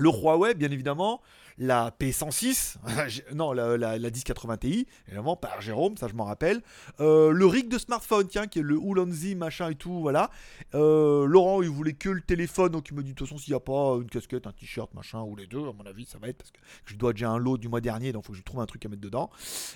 le 0.00 0.08
Huawei, 0.08 0.54
bien 0.54 0.70
évidemment, 0.70 1.20
la 1.60 1.90
P106, 1.90 2.76
non, 3.34 3.52
la, 3.52 3.76
la, 3.76 3.98
1080 3.98 4.56
Ti, 4.56 4.86
évidemment, 5.06 5.36
par 5.36 5.60
Jérôme, 5.60 5.96
ça 5.98 6.08
je 6.08 6.14
m'en 6.14 6.24
rappelle. 6.24 6.62
Euh, 7.00 7.30
le 7.32 7.44
rig 7.44 7.68
de 7.68 7.76
smartphone, 7.76 8.26
tiens, 8.26 8.46
qui 8.46 8.60
est 8.60 8.62
le 8.62 8.76
Ulanzi, 8.76 9.34
machin 9.34 9.70
et 9.70 9.74
tout, 9.74 10.00
voilà. 10.00 10.30
Euh, 10.74 11.26
Laurent, 11.26 11.60
il 11.60 11.68
voulait 11.68 11.92
que 11.92 12.08
le 12.08 12.22
téléphone, 12.22 12.72
donc 12.72 12.88
il 12.88 12.96
me 12.96 13.02
dit, 13.02 13.10
de 13.10 13.14
toute 13.14 13.28
façon, 13.28 13.38
s'il 13.38 13.52
n'y 13.52 13.56
a 13.56 13.60
pas 13.60 13.98
une 14.00 14.08
casquette, 14.08 14.46
un 14.46 14.52
t-shirt, 14.52 14.92
machin, 14.94 15.20
ou 15.20 15.36
les 15.36 15.46
deux, 15.46 15.60
à 15.60 15.72
mon 15.72 15.84
avis, 15.84 16.06
ça 16.06 16.16
va 16.16 16.28
être, 16.28 16.38
parce 16.38 16.50
que 16.50 16.58
je 16.86 16.96
dois 16.96 17.12
déjà 17.12 17.28
un 17.28 17.38
lot 17.38 17.58
du 17.58 17.68
mois 17.68 17.82
dernier, 17.82 18.12
donc 18.12 18.24
il 18.24 18.26
faut 18.28 18.32
que 18.32 18.38
je 18.38 18.42
trouve 18.42 18.60
un 18.60 18.66
truc 18.66 18.86
à 18.86 18.88
mettre 18.88 19.02
dedans. 19.02 19.28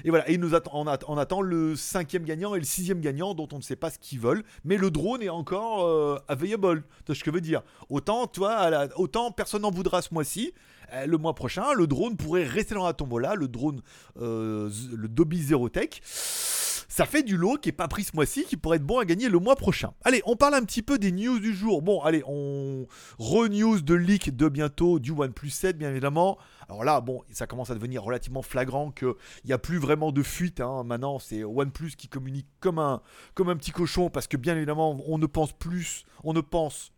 Et 0.04 0.10
voilà, 0.10 0.28
et 0.30 0.34
il 0.34 0.40
nous 0.40 0.54
attend, 0.54 0.70
on, 0.74 1.18
attend 1.18 1.40
le 1.42 1.76
cinquième 1.76 2.24
gagnant 2.24 2.54
et 2.54 2.58
le 2.58 2.64
sixième 2.64 3.00
gagnant, 3.00 3.34
dont 3.34 3.48
on 3.52 3.58
ne 3.58 3.62
sait 3.62 3.76
pas 3.76 3.90
ce 3.90 3.98
qu'ils 3.98 4.20
veulent, 4.20 4.44
mais 4.64 4.78
le 4.78 4.90
drone 4.90 5.22
est 5.22 5.28
encore 5.28 5.84
euh, 5.84 6.18
available, 6.28 6.82
tu 6.98 7.04
vois 7.08 7.14
ce 7.14 7.22
que 7.22 7.30
je 7.30 7.34
veux 7.34 7.42
dire? 7.42 7.62
Autant, 7.90 8.26
toi, 8.26 8.88
autant 8.96 9.30
personne 9.32 9.62
n'en 9.62 9.70
voudra 9.70 10.00
mois-ci, 10.14 10.52
euh, 10.92 11.06
le 11.06 11.18
mois 11.18 11.34
prochain, 11.34 11.72
le 11.74 11.86
drone 11.86 12.16
pourrait 12.16 12.44
rester 12.44 12.74
dans 12.74 12.86
la 12.86 12.92
tombola, 12.92 13.34
le 13.34 13.48
drone, 13.48 13.80
euh, 14.20 14.70
le 14.96 15.08
Dobby 15.08 15.42
Zero 15.42 15.68
Tech. 15.68 16.00
Ça 16.04 17.06
fait 17.06 17.24
du 17.24 17.36
lot 17.36 17.56
qui 17.56 17.70
est 17.70 17.72
pas 17.72 17.88
pris 17.88 18.04
ce 18.04 18.14
mois-ci, 18.14 18.44
qui 18.44 18.56
pourrait 18.56 18.76
être 18.76 18.84
bon 18.84 18.98
à 18.98 19.04
gagner 19.04 19.28
le 19.28 19.40
mois 19.40 19.56
prochain. 19.56 19.92
Allez, 20.04 20.22
on 20.26 20.36
parle 20.36 20.54
un 20.54 20.62
petit 20.62 20.82
peu 20.82 20.96
des 20.96 21.10
news 21.10 21.40
du 21.40 21.52
jour. 21.52 21.82
Bon, 21.82 22.00
allez, 22.02 22.22
on 22.28 22.86
re-news 23.18 23.80
de 23.80 23.94
leak 23.94 24.36
de 24.36 24.48
bientôt 24.48 25.00
du 25.00 25.10
OnePlus 25.10 25.50
7, 25.50 25.76
bien 25.76 25.90
évidemment. 25.90 26.38
Alors 26.68 26.84
là, 26.84 27.00
bon, 27.00 27.22
ça 27.32 27.48
commence 27.48 27.70
à 27.70 27.74
devenir 27.74 28.04
relativement 28.04 28.42
flagrant 28.42 28.92
qu'il 28.92 29.14
n'y 29.44 29.52
a 29.52 29.58
plus 29.58 29.78
vraiment 29.78 30.12
de 30.12 30.22
fuite. 30.22 30.60
Hein. 30.60 30.84
Maintenant, 30.84 31.18
c'est 31.18 31.42
OnePlus 31.42 31.92
qui 31.98 32.06
communique 32.06 32.46
comme 32.60 32.78
un, 32.78 33.02
comme 33.34 33.48
un 33.48 33.56
petit 33.56 33.72
cochon 33.72 34.08
parce 34.08 34.28
que 34.28 34.36
bien 34.36 34.54
évidemment, 34.54 34.96
on 35.08 35.18
ne 35.18 35.26
pense 35.26 35.52
plus, 35.52 36.04
on 36.22 36.32
ne 36.32 36.40
pense 36.40 36.92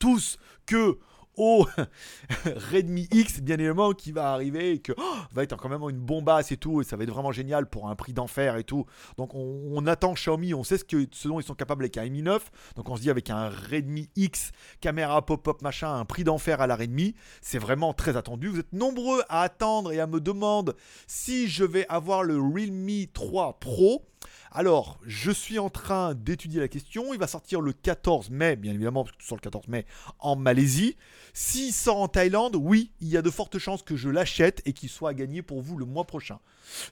tous 0.00 0.36
que 0.66 0.98
au 1.36 1.66
Redmi 2.72 3.08
X, 3.12 3.40
bien 3.40 3.56
évidemment, 3.56 3.92
qui 3.92 4.12
va 4.12 4.32
arriver 4.32 4.72
et 4.72 4.78
que 4.78 4.92
oh, 4.96 5.14
va 5.32 5.42
être 5.42 5.56
quand 5.56 5.68
même 5.68 5.82
une 5.88 5.98
bombasse 5.98 6.52
et 6.52 6.56
tout, 6.56 6.80
et 6.80 6.84
ça 6.84 6.96
va 6.96 7.04
être 7.04 7.10
vraiment 7.10 7.32
génial 7.32 7.68
pour 7.68 7.88
un 7.88 7.94
prix 7.94 8.12
d'enfer 8.12 8.56
et 8.56 8.64
tout. 8.64 8.86
Donc 9.16 9.34
on, 9.34 9.86
attend 9.86 10.14
Xiaomi, 10.14 10.54
on 10.54 10.64
sait 10.64 10.78
ce, 10.78 10.84
que, 10.84 11.06
ce 11.12 11.28
dont 11.28 11.38
ils 11.38 11.46
sont 11.46 11.54
capables 11.54 11.84
avec 11.84 11.96
un 11.96 12.08
Mi 12.08 12.22
9, 12.22 12.74
donc 12.76 12.88
on 12.88 12.96
se 12.96 13.02
dit 13.02 13.10
avec 13.10 13.30
un 13.30 13.48
Redmi 13.48 14.08
X, 14.16 14.52
caméra 14.80 15.24
pop-up 15.24 15.62
machin, 15.62 15.94
un 15.94 16.04
prix 16.04 16.24
d'enfer 16.24 16.60
à 16.60 16.66
la 16.66 16.76
Redmi, 16.76 17.14
c'est 17.40 17.58
vraiment 17.58 17.92
très 17.92 18.16
attendu. 18.16 18.48
Vous 18.48 18.58
êtes 18.58 18.72
nombreux 18.72 19.22
à 19.28 19.42
attendre 19.42 19.92
et 19.92 20.00
à 20.00 20.06
me 20.06 20.20
demander 20.20 20.72
si 21.06 21.48
je 21.48 21.64
vais 21.64 21.86
avoir 21.88 22.22
le 22.22 22.38
Realme 22.38 23.06
3 23.12 23.58
Pro. 23.58 24.04
Alors, 24.50 24.98
je 25.04 25.30
suis 25.30 25.58
en 25.58 25.68
train 25.68 26.14
d'étudier 26.14 26.60
la 26.60 26.68
question. 26.68 27.12
Il 27.12 27.18
va 27.18 27.26
sortir 27.26 27.60
le 27.60 27.72
14 27.72 28.30
mai, 28.30 28.56
bien 28.56 28.72
évidemment, 28.72 29.04
parce 29.04 29.14
que 29.14 29.20
tu 29.22 29.26
sors 29.26 29.36
le 29.36 29.42
14 29.42 29.68
mai 29.68 29.86
en 30.18 30.36
Malaisie. 30.36 30.96
S'il 31.38 31.74
sort 31.74 31.98
en 31.98 32.08
Thaïlande, 32.08 32.56
oui, 32.56 32.92
il 33.02 33.08
y 33.08 33.16
a 33.18 33.20
de 33.20 33.28
fortes 33.28 33.58
chances 33.58 33.82
que 33.82 33.94
je 33.94 34.08
l'achète 34.08 34.62
et 34.64 34.72
qu'il 34.72 34.88
soit 34.88 35.10
à 35.10 35.12
gagner 35.14 35.42
pour 35.42 35.60
vous 35.60 35.76
le 35.76 35.84
mois 35.84 36.06
prochain. 36.06 36.38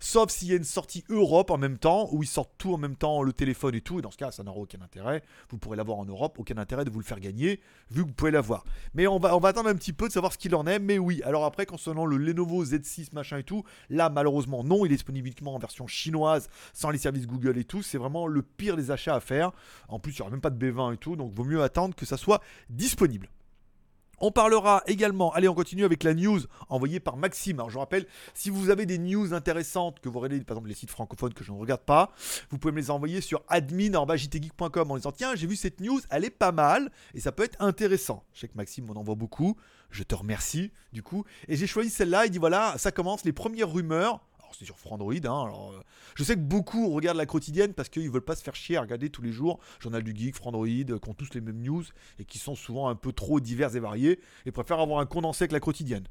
Sauf 0.00 0.30
s'il 0.30 0.48
y 0.48 0.52
a 0.52 0.56
une 0.56 0.64
sortie 0.64 1.02
Europe 1.08 1.50
en 1.50 1.56
même 1.56 1.78
temps, 1.78 2.10
où 2.12 2.22
ils 2.22 2.26
sortent 2.26 2.52
tout 2.58 2.74
en 2.74 2.76
même 2.76 2.94
temps, 2.94 3.22
le 3.22 3.32
téléphone 3.32 3.74
et 3.74 3.80
tout. 3.80 3.98
Et 3.98 4.02
dans 4.02 4.10
ce 4.10 4.18
cas, 4.18 4.32
ça 4.32 4.42
n'aura 4.42 4.58
aucun 4.58 4.82
intérêt. 4.82 5.22
Vous 5.48 5.56
pourrez 5.56 5.78
l'avoir 5.78 5.96
en 5.96 6.04
Europe, 6.04 6.38
aucun 6.38 6.58
intérêt 6.58 6.84
de 6.84 6.90
vous 6.90 6.98
le 6.98 7.06
faire 7.06 7.20
gagner, 7.20 7.58
vu 7.90 8.02
que 8.02 8.08
vous 8.08 8.12
pouvez 8.12 8.32
l'avoir. 8.32 8.64
Mais 8.92 9.06
on 9.06 9.18
va, 9.18 9.34
on 9.34 9.40
va 9.40 9.48
attendre 9.48 9.70
un 9.70 9.74
petit 9.76 9.94
peu 9.94 10.08
de 10.08 10.12
savoir 10.12 10.30
ce 10.30 10.36
qu'il 10.36 10.54
en 10.54 10.66
est. 10.66 10.78
Mais 10.78 10.98
oui, 10.98 11.22
alors 11.24 11.46
après, 11.46 11.64
concernant 11.64 12.04
le 12.04 12.18
Lenovo 12.18 12.66
Z6 12.66 13.14
machin 13.14 13.38
et 13.38 13.44
tout, 13.44 13.64
là, 13.88 14.10
malheureusement, 14.10 14.62
non, 14.62 14.84
il 14.84 14.92
est 14.92 14.96
disponible 14.96 15.26
uniquement 15.26 15.54
en 15.54 15.58
version 15.58 15.86
chinoise, 15.86 16.50
sans 16.74 16.90
les 16.90 16.98
services 16.98 17.26
Google 17.26 17.56
et 17.56 17.64
tout. 17.64 17.82
C'est 17.82 17.96
vraiment 17.96 18.26
le 18.26 18.42
pire 18.42 18.76
des 18.76 18.90
achats 18.90 19.14
à 19.14 19.20
faire. 19.20 19.52
En 19.88 19.98
plus, 19.98 20.12
il 20.12 20.16
n'y 20.16 20.20
aura 20.20 20.32
même 20.32 20.42
pas 20.42 20.50
de 20.50 20.70
B20 20.70 20.92
et 20.92 20.98
tout, 20.98 21.16
donc 21.16 21.32
vaut 21.32 21.44
mieux 21.44 21.62
attendre 21.62 21.94
que 21.94 22.04
ça 22.04 22.18
soit 22.18 22.42
disponible. 22.68 23.30
On 24.26 24.30
parlera 24.30 24.82
également, 24.86 25.34
allez 25.34 25.48
on 25.48 25.54
continue 25.54 25.84
avec 25.84 26.02
la 26.02 26.14
news 26.14 26.40
envoyée 26.70 26.98
par 26.98 27.18
Maxime. 27.18 27.58
Alors 27.58 27.68
je 27.68 27.76
rappelle, 27.76 28.06
si 28.32 28.48
vous 28.48 28.70
avez 28.70 28.86
des 28.86 28.96
news 28.96 29.34
intéressantes 29.34 30.00
que 30.00 30.08
vous 30.08 30.18
regardez 30.18 30.42
par 30.42 30.56
exemple 30.56 30.70
les 30.70 30.74
sites 30.74 30.90
francophones 30.90 31.34
que 31.34 31.44
je 31.44 31.52
ne 31.52 31.58
regarde 31.58 31.82
pas, 31.82 32.10
vous 32.48 32.56
pouvez 32.56 32.72
me 32.72 32.78
les 32.78 32.90
envoyer 32.90 33.20
sur 33.20 33.42
admin.jtgeek.com 33.48 34.90
en 34.90 34.96
disant 34.96 35.12
tiens 35.12 35.34
j'ai 35.34 35.46
vu 35.46 35.56
cette 35.56 35.78
news, 35.82 36.00
elle 36.08 36.24
est 36.24 36.30
pas 36.30 36.52
mal 36.52 36.90
et 37.12 37.20
ça 37.20 37.32
peut 37.32 37.42
être 37.42 37.60
intéressant. 37.60 38.24
Je 38.32 38.40
sais 38.40 38.48
que 38.48 38.56
Maxime 38.56 38.86
m'en 38.86 38.98
envoie 38.98 39.14
beaucoup, 39.14 39.58
je 39.90 40.02
te 40.02 40.14
remercie 40.14 40.72
du 40.94 41.02
coup. 41.02 41.26
Et 41.46 41.56
j'ai 41.56 41.66
choisi 41.66 41.90
celle-là, 41.90 42.24
il 42.24 42.30
dit 42.30 42.38
voilà, 42.38 42.76
ça 42.78 42.92
commence 42.92 43.26
les 43.26 43.34
premières 43.34 43.70
rumeurs 43.70 44.24
c'est 44.58 44.64
sur 44.64 44.76
Android. 44.90 45.12
Hein, 45.12 45.50
euh, 45.52 45.80
je 46.14 46.24
sais 46.24 46.34
que 46.34 46.40
beaucoup 46.40 46.90
regardent 46.90 47.18
la 47.18 47.26
quotidienne 47.26 47.74
parce 47.74 47.88
qu'ils 47.88 48.10
veulent 48.10 48.22
pas 48.22 48.36
se 48.36 48.42
faire 48.42 48.54
chier 48.54 48.76
à 48.76 48.80
regarder 48.80 49.10
tous 49.10 49.22
les 49.22 49.32
jours 49.32 49.60
Journal 49.80 50.02
du 50.02 50.14
Geek, 50.14 50.36
Frandroid, 50.36 50.66
euh, 50.66 50.98
qui 50.98 51.08
ont 51.08 51.14
tous 51.14 51.34
les 51.34 51.40
mêmes 51.40 51.60
news 51.60 51.84
et 52.18 52.24
qui 52.24 52.38
sont 52.38 52.54
souvent 52.54 52.88
un 52.88 52.94
peu 52.94 53.12
trop 53.12 53.40
divers 53.40 53.74
et 53.76 53.80
variés 53.80 54.20
et 54.46 54.52
préfèrent 54.52 54.80
avoir 54.80 55.00
un 55.00 55.06
condensé 55.06 55.44
avec 55.44 55.52
la 55.52 55.60
quotidienne. 55.60 56.06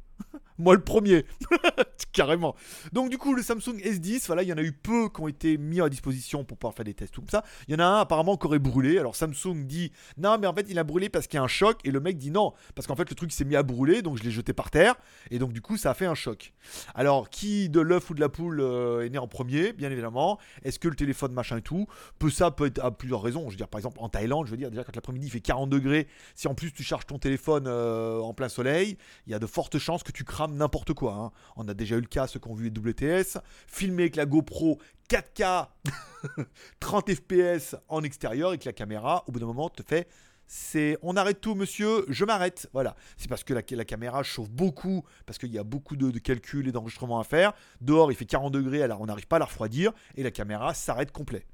Moi 0.58 0.76
le 0.76 0.82
premier, 0.82 1.26
carrément. 2.12 2.56
Donc 2.92 3.10
du 3.10 3.18
coup 3.18 3.34
le 3.34 3.42
Samsung 3.42 3.78
S10, 3.84 4.28
voilà, 4.28 4.44
il 4.44 4.50
y 4.50 4.54
en 4.54 4.58
a 4.58 4.62
eu 4.62 4.72
peu 4.72 5.10
qui 5.10 5.22
ont 5.22 5.28
été 5.28 5.58
mis 5.58 5.82
à 5.82 5.90
disposition 5.90 6.44
pour 6.44 6.58
pouvoir 6.58 6.76
faire 6.76 6.86
des 6.86 6.94
tests 6.94 7.14
tout 7.14 7.24
ça. 7.30 7.44
Il 7.68 7.74
y 7.74 7.76
en 7.76 7.80
a 7.80 7.86
un 7.86 8.00
apparemment 8.02 8.38
qui 8.38 8.46
aurait 8.46 8.60
brûlé. 8.60 8.98
Alors 9.00 9.16
Samsung 9.16 9.66
dit 9.66 9.92
non 10.18 10.38
mais 10.38 10.48
en 10.48 10.54
fait 10.54 10.66
il 10.70 10.78
a 10.78 10.84
brûlé 10.84 11.10
parce 11.10 11.28
qu'il 11.28 11.38
y 11.38 11.42
a 11.42 11.44
un 11.44 11.48
choc 11.48 11.80
et 11.84 11.92
le 11.92 12.00
mec 12.00 12.18
dit 12.18 12.32
non 12.32 12.54
parce 12.76 12.88
qu'en 12.88 12.96
fait 12.96 13.10
le 13.10 13.16
truc 13.16 13.32
s'est 13.32 13.46
mis 13.46 13.56
à 13.56 13.64
brûler 13.64 14.02
donc 14.02 14.18
je 14.18 14.24
l'ai 14.24 14.32
jeté 14.32 14.54
par 14.54 14.70
terre 14.70 14.96
et 15.32 15.40
donc 15.40 15.54
du 15.54 15.62
coup 15.62 15.78
ça 15.78 15.92
a 15.92 15.94
fait 15.94 16.06
un 16.06 16.16
choc. 16.16 16.54
Alors 16.94 17.30
qui 17.30 17.70
de 17.70 17.80
l'œuf 17.80 18.10
ou 18.10 18.14
de 18.14 18.20
la 18.20 18.30
poule 18.30 18.60
euh, 18.62 19.06
est 19.06 19.10
né 19.10 19.18
en 19.18 19.28
premier? 19.28 19.74
Bien 19.74 19.92
évidemment. 19.92 20.40
Est-ce 20.64 20.80
que 20.80 20.88
le 20.88 20.96
téléphone 20.96 21.34
machin 21.34 21.58
et 21.58 21.62
tout? 21.62 21.88
Peut 22.20 22.30
ça 22.30 22.52
peut 22.52 22.68
être 22.68 22.84
à 22.84 22.92
plusieurs 22.92 23.22
raisons. 23.22 23.46
Je 23.46 23.52
veux 23.52 23.58
dire 23.58 23.68
par 23.68 23.80
exemple 23.80 23.98
en 24.00 24.10
Thaïlande, 24.10 24.46
je 24.46 24.52
veux 24.52 24.58
dire 24.58 24.70
déjà 24.70 24.84
quand 24.84 24.96
l'après-midi 24.96 25.28
il 25.28 25.32
fait 25.32 25.42
40 25.42 25.70
degrés, 25.70 26.08
si 26.36 26.48
en 26.48 26.54
plus 26.54 26.72
tu 26.72 26.84
charges 26.84 27.06
ton 27.06 27.18
téléphone 27.18 27.66
euh, 27.68 28.20
en 28.20 28.34
plein 28.34 28.50
soleil, 28.50 28.98
il 29.28 29.32
y 29.32 29.36
a 29.36 29.40
de 29.40 29.48
fortes 29.48 29.78
chances 29.78 30.04
que 30.04 30.12
tu 30.12 30.24
crames 30.24 30.43
n'importe 30.48 30.94
quoi. 30.94 31.14
Hein. 31.14 31.32
On 31.56 31.68
a 31.68 31.74
déjà 31.74 31.96
eu 31.96 32.02
le 32.02 32.08
cas, 32.08 32.28
ceux 32.28 32.40
qui 32.40 32.48
ont 32.48 32.54
vu 32.54 32.70
les 32.70 32.80
WTS, 32.80 33.38
filmé 33.68 34.04
avec 34.04 34.16
la 34.16 34.26
GoPro 34.26 34.80
4K, 35.10 35.68
30 36.80 37.14
FPS 37.14 37.76
en 37.90 38.04
extérieur 38.04 38.54
et 38.54 38.58
que 38.58 38.66
la 38.66 38.74
caméra, 38.74 39.24
au 39.28 39.32
bout 39.32 39.40
d'un 39.40 39.46
moment, 39.46 39.70
te 39.70 39.84
fait 39.84 40.08
c'est 40.48 40.98
on 41.02 41.16
arrête 41.16 41.42
tout 41.42 41.56
monsieur, 41.56 42.06
je 42.10 42.26
m'arrête. 42.26 42.70
Voilà. 42.74 42.96
C'est 43.18 43.28
parce 43.28 43.44
que 43.44 43.54
la, 43.54 43.64
caméra 43.64 44.24
chauffe 44.24 44.52
beaucoup, 44.52 45.04
parce 45.26 45.40
qu'il 45.40 45.52
y 45.52 45.58
a 45.58 45.64
beaucoup 45.64 45.96
de, 45.96 46.18
calculs 46.20 46.68
et 46.68 46.72
d'enregistrements 46.72 47.20
à 47.20 47.24
faire. 47.24 47.54
Dehors, 47.82 48.12
il 48.12 48.16
fait 48.16 48.26
40 48.26 48.54
degrés, 48.54 48.84
alors 48.84 49.02
on 49.02 49.06
n'arrive 49.06 49.28
pas 49.28 49.38
à 49.38 49.40
la 49.40 49.46
refroidir, 49.46 49.94
et 50.16 50.24
la 50.24 50.32
caméra 50.32 50.74
s'arrête 50.74 51.12
complet. 51.12 51.46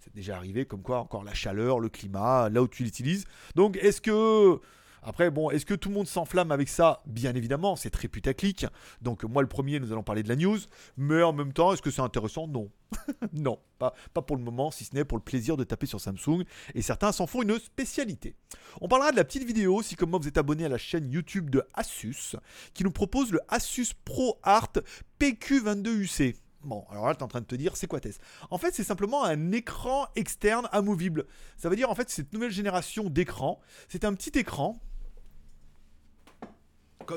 C'est 0.00 0.14
déjà 0.14 0.36
arrivé, 0.36 0.64
comme 0.64 0.82
quoi, 0.82 0.98
encore 0.98 1.22
la 1.22 1.34
chaleur, 1.34 1.78
le 1.78 1.88
climat, 1.88 2.48
là 2.48 2.62
où 2.62 2.68
tu 2.68 2.82
l'utilises. 2.82 3.24
Donc, 3.54 3.76
est-ce 3.76 4.00
que 4.00 4.60
après, 5.02 5.30
bon, 5.30 5.50
est-ce 5.50 5.64
que 5.64 5.74
tout 5.74 5.88
le 5.88 5.94
monde 5.94 6.06
s'enflamme 6.06 6.52
avec 6.52 6.68
ça? 6.68 7.02
Bien 7.06 7.34
évidemment, 7.34 7.76
c'est 7.76 7.90
très 7.90 8.08
putaclic. 8.08 8.66
Donc, 9.00 9.24
moi, 9.24 9.42
le 9.42 9.48
premier, 9.48 9.80
nous 9.80 9.92
allons 9.92 10.02
parler 10.02 10.22
de 10.22 10.28
la 10.28 10.36
news. 10.36 10.58
Mais 10.96 11.22
en 11.22 11.32
même 11.32 11.52
temps, 11.52 11.72
est-ce 11.72 11.82
que 11.82 11.90
c'est 11.90 12.02
intéressant? 12.02 12.46
Non. 12.46 12.70
non, 13.32 13.58
pas, 13.78 13.94
pour 14.26 14.36
le 14.36 14.42
moment, 14.42 14.70
si 14.70 14.84
ce 14.84 14.94
n'est 14.94 15.04
pour 15.04 15.16
le 15.16 15.22
plaisir 15.22 15.56
de 15.56 15.64
taper 15.64 15.86
sur 15.86 16.00
Samsung. 16.00 16.44
Et 16.74 16.82
certains 16.82 17.12
s'en 17.12 17.26
font 17.26 17.42
une 17.42 17.58
spécialité. 17.58 18.34
On 18.80 18.88
parlera 18.88 19.12
de 19.12 19.16
la 19.16 19.24
petite 19.24 19.44
vidéo 19.44 19.82
si, 19.82 19.96
comme 19.96 20.10
moi, 20.10 20.18
vous 20.20 20.28
êtes 20.28 20.38
abonné 20.38 20.64
à 20.64 20.68
la 20.68 20.78
chaîne 20.78 21.10
YouTube 21.10 21.50
de 21.50 21.62
Asus, 21.74 22.36
qui 22.74 22.84
nous 22.84 22.90
propose 22.90 23.32
le 23.32 23.40
Asus 23.48 23.94
Pro 24.04 24.38
Art 24.42 24.72
PQ22UC. 25.18 26.36
Bon, 26.62 26.84
alors 26.90 27.06
là, 27.06 27.14
tu 27.14 27.20
es 27.20 27.22
en 27.22 27.28
train 27.28 27.40
de 27.40 27.46
te 27.46 27.54
dire, 27.54 27.74
c'est 27.74 27.86
quoi 27.86 28.00
TES 28.00 28.18
En 28.50 28.58
fait, 28.58 28.74
c'est 28.74 28.84
simplement 28.84 29.24
un 29.24 29.50
écran 29.52 30.06
externe 30.14 30.68
amovible. 30.72 31.24
Ça 31.56 31.70
veut 31.70 31.76
dire, 31.76 31.88
en 31.88 31.94
fait, 31.94 32.10
cette 32.10 32.34
nouvelle 32.34 32.50
génération 32.50 33.08
d'écran, 33.08 33.60
c'est 33.88 34.04
un 34.04 34.12
petit 34.12 34.38
écran 34.38 34.78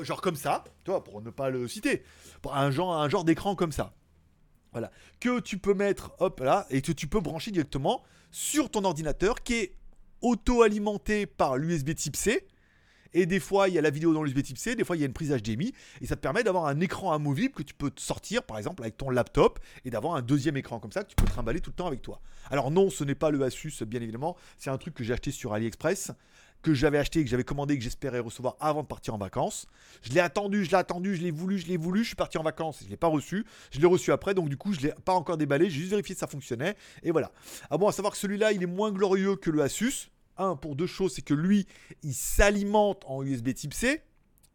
genre 0.02 0.20
comme 0.20 0.36
ça, 0.36 0.64
toi, 0.84 1.04
pour 1.04 1.22
ne 1.22 1.30
pas 1.30 1.50
le 1.50 1.68
citer, 1.68 2.02
pour 2.42 2.54
un 2.54 2.70
genre, 2.70 2.94
un 2.94 3.08
genre 3.08 3.24
d'écran 3.24 3.54
comme 3.54 3.72
ça. 3.72 3.94
Voilà. 4.72 4.90
Que 5.20 5.40
tu 5.40 5.58
peux 5.58 5.74
mettre, 5.74 6.12
hop 6.18 6.40
là, 6.40 6.66
et 6.70 6.82
que 6.82 6.92
tu 6.92 7.06
peux 7.06 7.20
brancher 7.20 7.50
directement 7.50 8.02
sur 8.30 8.70
ton 8.70 8.84
ordinateur 8.84 9.42
qui 9.42 9.54
est 9.54 9.76
auto-alimenté 10.20 11.26
par 11.26 11.56
l'USB 11.56 11.94
type 11.94 12.16
C. 12.16 12.46
Et 13.16 13.26
des 13.26 13.38
fois, 13.38 13.68
il 13.68 13.74
y 13.74 13.78
a 13.78 13.80
la 13.80 13.90
vidéo 13.90 14.12
dans 14.12 14.24
l'USB 14.24 14.42
type 14.42 14.58
C, 14.58 14.74
des 14.74 14.82
fois, 14.82 14.96
il 14.96 15.00
y 15.00 15.02
a 15.04 15.06
une 15.06 15.12
prise 15.12 15.30
HDMI. 15.30 15.72
Et 16.00 16.06
ça 16.06 16.16
te 16.16 16.20
permet 16.20 16.42
d'avoir 16.42 16.66
un 16.66 16.80
écran 16.80 17.12
amovible 17.12 17.54
que 17.54 17.62
tu 17.62 17.72
peux 17.72 17.92
sortir, 17.96 18.42
par 18.42 18.58
exemple, 18.58 18.82
avec 18.82 18.96
ton 18.96 19.10
laptop 19.10 19.60
et 19.84 19.90
d'avoir 19.90 20.16
un 20.16 20.22
deuxième 20.22 20.56
écran 20.56 20.80
comme 20.80 20.90
ça 20.90 21.04
que 21.04 21.10
tu 21.10 21.14
peux 21.14 21.26
trimballer 21.26 21.60
tout 21.60 21.70
le 21.70 21.76
temps 21.76 21.86
avec 21.86 22.02
toi. 22.02 22.20
Alors, 22.50 22.72
non, 22.72 22.90
ce 22.90 23.04
n'est 23.04 23.14
pas 23.14 23.30
le 23.30 23.40
Asus, 23.44 23.84
bien 23.86 24.00
évidemment. 24.00 24.36
C'est 24.58 24.70
un 24.70 24.78
truc 24.78 24.94
que 24.94 25.04
j'ai 25.04 25.12
acheté 25.12 25.30
sur 25.30 25.52
AliExpress 25.52 26.10
que 26.64 26.74
j'avais 26.74 26.98
acheté, 26.98 27.22
que 27.22 27.30
j'avais 27.30 27.44
commandé, 27.44 27.76
que 27.76 27.84
j'espérais 27.84 28.18
recevoir 28.18 28.56
avant 28.58 28.82
de 28.82 28.88
partir 28.88 29.14
en 29.14 29.18
vacances. 29.18 29.66
Je 30.02 30.12
l'ai 30.12 30.20
attendu, 30.20 30.64
je 30.64 30.70
l'ai 30.70 30.76
attendu, 30.76 31.14
je 31.14 31.22
l'ai 31.22 31.30
voulu, 31.30 31.58
je 31.58 31.66
l'ai 31.66 31.76
voulu. 31.76 32.02
Je 32.02 32.08
suis 32.08 32.16
parti 32.16 32.38
en 32.38 32.42
vacances, 32.42 32.80
je 32.84 32.88
l'ai 32.88 32.96
pas 32.96 33.06
reçu. 33.06 33.44
Je 33.70 33.80
l'ai 33.80 33.86
reçu 33.86 34.10
après, 34.10 34.34
donc 34.34 34.48
du 34.48 34.56
coup, 34.56 34.72
je 34.72 34.80
l'ai 34.80 34.92
pas 35.04 35.12
encore 35.12 35.36
déballé. 35.36 35.70
J'ai 35.70 35.80
juste 35.80 35.90
vérifié 35.90 36.14
que 36.14 36.18
ça 36.18 36.26
fonctionnait. 36.26 36.74
Et 37.02 37.10
voilà. 37.10 37.30
Ah 37.70 37.76
bon, 37.76 37.86
à 37.86 37.92
savoir 37.92 38.12
que 38.12 38.18
celui-là, 38.18 38.52
il 38.52 38.62
est 38.62 38.66
moins 38.66 38.90
glorieux 38.90 39.36
que 39.36 39.50
le 39.50 39.62
Asus. 39.62 40.10
Un, 40.36 40.56
pour 40.56 40.74
deux 40.74 40.86
choses, 40.86 41.14
c'est 41.14 41.22
que 41.22 41.34
lui, 41.34 41.66
il 42.02 42.14
s'alimente 42.14 43.04
en 43.06 43.22
USB 43.22 43.52
Type 43.52 43.74
C. 43.74 44.02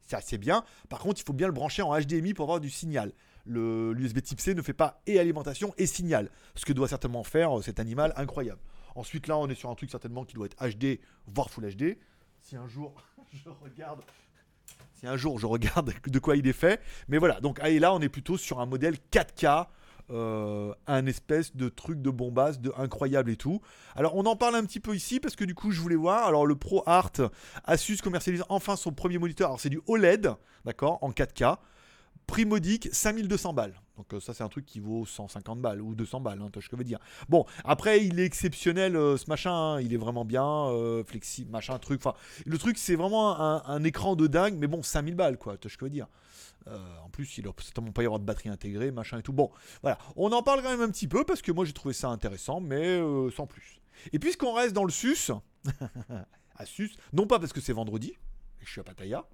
C'est 0.01 0.16
assez 0.16 0.39
bien. 0.39 0.63
Par 0.89 1.00
contre, 1.00 1.22
il 1.22 1.24
faut 1.24 1.34
bien 1.34 1.48
le 1.48 1.54
brancher 1.54 1.84
en 1.84 1.98
HDMI 1.98 2.34
pour 2.34 2.46
avoir 2.46 2.60
du 2.60 2.72
signal. 2.72 3.13
L'USB 3.46 4.22
Type 4.22 4.42
C 4.42 4.56
ne 4.56 4.62
fait 4.62 4.74
pas 4.74 5.01
et 5.06 5.20
alimentation 5.20 5.74
et 5.78 5.86
signal. 5.86 6.30
Ce 6.56 6.66
que 6.66 6.74
doit 6.74 6.88
certainement 6.88 7.24
faire 7.24 7.60
euh, 7.60 7.62
cet 7.62 7.80
animal 7.80 8.13
incroyable. 8.16 8.60
Ensuite, 8.96 9.27
là, 9.27 9.38
on 9.38 9.48
est 9.48 9.55
sur 9.55 9.69
un 9.69 9.75
truc 9.75 9.89
certainement 9.89 10.25
qui 10.25 10.36
doit 10.36 10.48
être 10.48 10.58
HD, 10.58 11.00
voire 11.27 11.50
Full 11.50 11.75
HD. 11.75 11.98
Si 14.96 15.08
un 15.08 15.15
jour 15.15 15.39
je 15.39 15.46
regarde. 15.46 15.93
De 16.08 16.19
quoi 16.19 16.36
il 16.36 16.48
est 16.48 16.53
fait. 16.53 16.81
Mais 17.08 17.17
voilà, 17.17 17.39
donc 17.39 17.60
et 17.63 17.79
là, 17.79 17.93
on 17.93 18.01
est 18.01 18.10
plutôt 18.10 18.38
sur 18.38 18.60
un 18.60 18.65
modèle 18.65 18.96
4K. 19.12 19.67
Euh, 20.12 20.74
un 20.88 21.05
espèce 21.05 21.55
de 21.55 21.69
truc 21.69 22.01
de 22.01 22.10
bombasse, 22.10 22.60
de 22.60 22.74
incroyable 22.75 23.29
et 23.29 23.36
tout. 23.36 23.62
Alors 23.96 24.15
on 24.15 24.25
en 24.25 24.36
parle 24.36 24.55
un 24.55 24.65
petit 24.65 24.79
peu 24.79 24.96
ici 24.96 25.19
parce 25.19 25.36
que 25.36 25.43
du 25.43 25.53
coup 25.53 25.69
je 25.72 25.79
voulais 25.79 25.96
voir. 25.96 26.25
Alors 26.25 26.48
le 26.48 26.55
Pro 26.55 26.81
Art 26.88 27.12
Asus 27.63 27.98
commercialise 27.98 28.43
enfin 28.50 28.75
son 28.75 28.91
premier 28.91 29.19
moniteur. 29.19 29.50
Alors 29.50 29.60
c'est 29.60 29.69
du 29.69 29.79
OLED, 29.86 30.31
d'accord, 30.65 30.98
en 31.03 31.12
4K. 31.12 31.58
Prix 32.25 32.46
modique, 32.46 32.89
5200 32.91 33.53
balles. 33.53 33.79
Donc 34.00 34.13
euh, 34.13 34.22
ça 34.22 34.34
c'est 34.34 34.46
un 34.46 34.48
truc 34.48 34.65
qui 34.65 34.79
vaut 34.79 35.06
150 35.06 35.60
balles 35.60 35.82
ou 35.82 35.94
200 35.94 36.22
balles, 36.22 36.41
hein, 36.41 36.50
je 36.58 36.74
veux 36.74 36.84
dire. 36.86 37.00
Bon, 37.27 37.46
après 37.65 38.06
il 38.06 38.18
est 38.22 38.24
exceptionnel 38.24 38.96
euh, 38.96 39.18
ce 39.18 39.29
machin, 39.29 39.51
hein. 39.51 39.82
il 39.82 39.94
est 39.94 39.98
vraiment 39.98 40.24
bien, 40.24 40.46
euh, 40.46 41.03
flexible, 41.03 41.51
machin, 41.51 41.77
truc. 41.79 42.00
Enfin, 42.00 42.18
le 42.46 42.58
truc 42.58 42.77
c'est 42.77 42.96
vraiment 42.96 43.38
un, 43.38 43.84
écran 43.84 44.15
de 44.15 44.27
dingue, 44.27 44.56
mais 44.58 44.68
bon, 44.68 44.82
5000 44.82 45.15
balles 45.15 45.38
quoi, 45.38 45.58
je 45.62 45.77
veux 45.82 45.89
dire. 45.89 46.08
en 46.65 47.10
plus, 47.10 47.38
il 47.38 47.46
ne 47.46 47.51
certainement 47.58 47.91
pas 47.91 48.03
y 48.03 48.06
avoir 48.06 48.22
de 48.22 48.25
batterie 48.25 48.48
intégrée, 48.48 48.91
machin 48.91 49.20
et 49.20 49.22
tout. 49.22 49.34
Bon, 49.34 49.51
voilà, 49.82 49.98
on 50.15 50.32
en 50.32 50.44
parle 50.44 50.62
quand 50.63 50.70
même 50.70 50.82
un 50.82 50.91
petit 50.91 51.10
peu 51.10 51.25
parce 51.25 51.41
que 51.41 51.51
moi 51.51 51.65
j'ai 51.65 51.74
trouvé 51.74 51.94
ça 51.94 52.08
intéressant, 52.08 52.62
mais 52.62 53.01
sans 53.36 53.48
plus. 53.48 53.82
Et 54.13 54.20
puisqu'on 54.20 54.53
reste 54.53 54.72
dans 54.72 54.86
le 54.86 54.91
sus, 54.91 55.29
à 56.56 56.65
sus, 56.65 56.89
non 57.12 57.27
pas 57.27 57.38
parce 57.38 57.51
que 57.51 57.60
c'est 57.60 57.74
vendredi, 57.74 58.13
et 58.62 58.65
je 58.65 58.72
suis 58.72 58.79
à 58.79 58.86
Pattaya, 58.86 59.25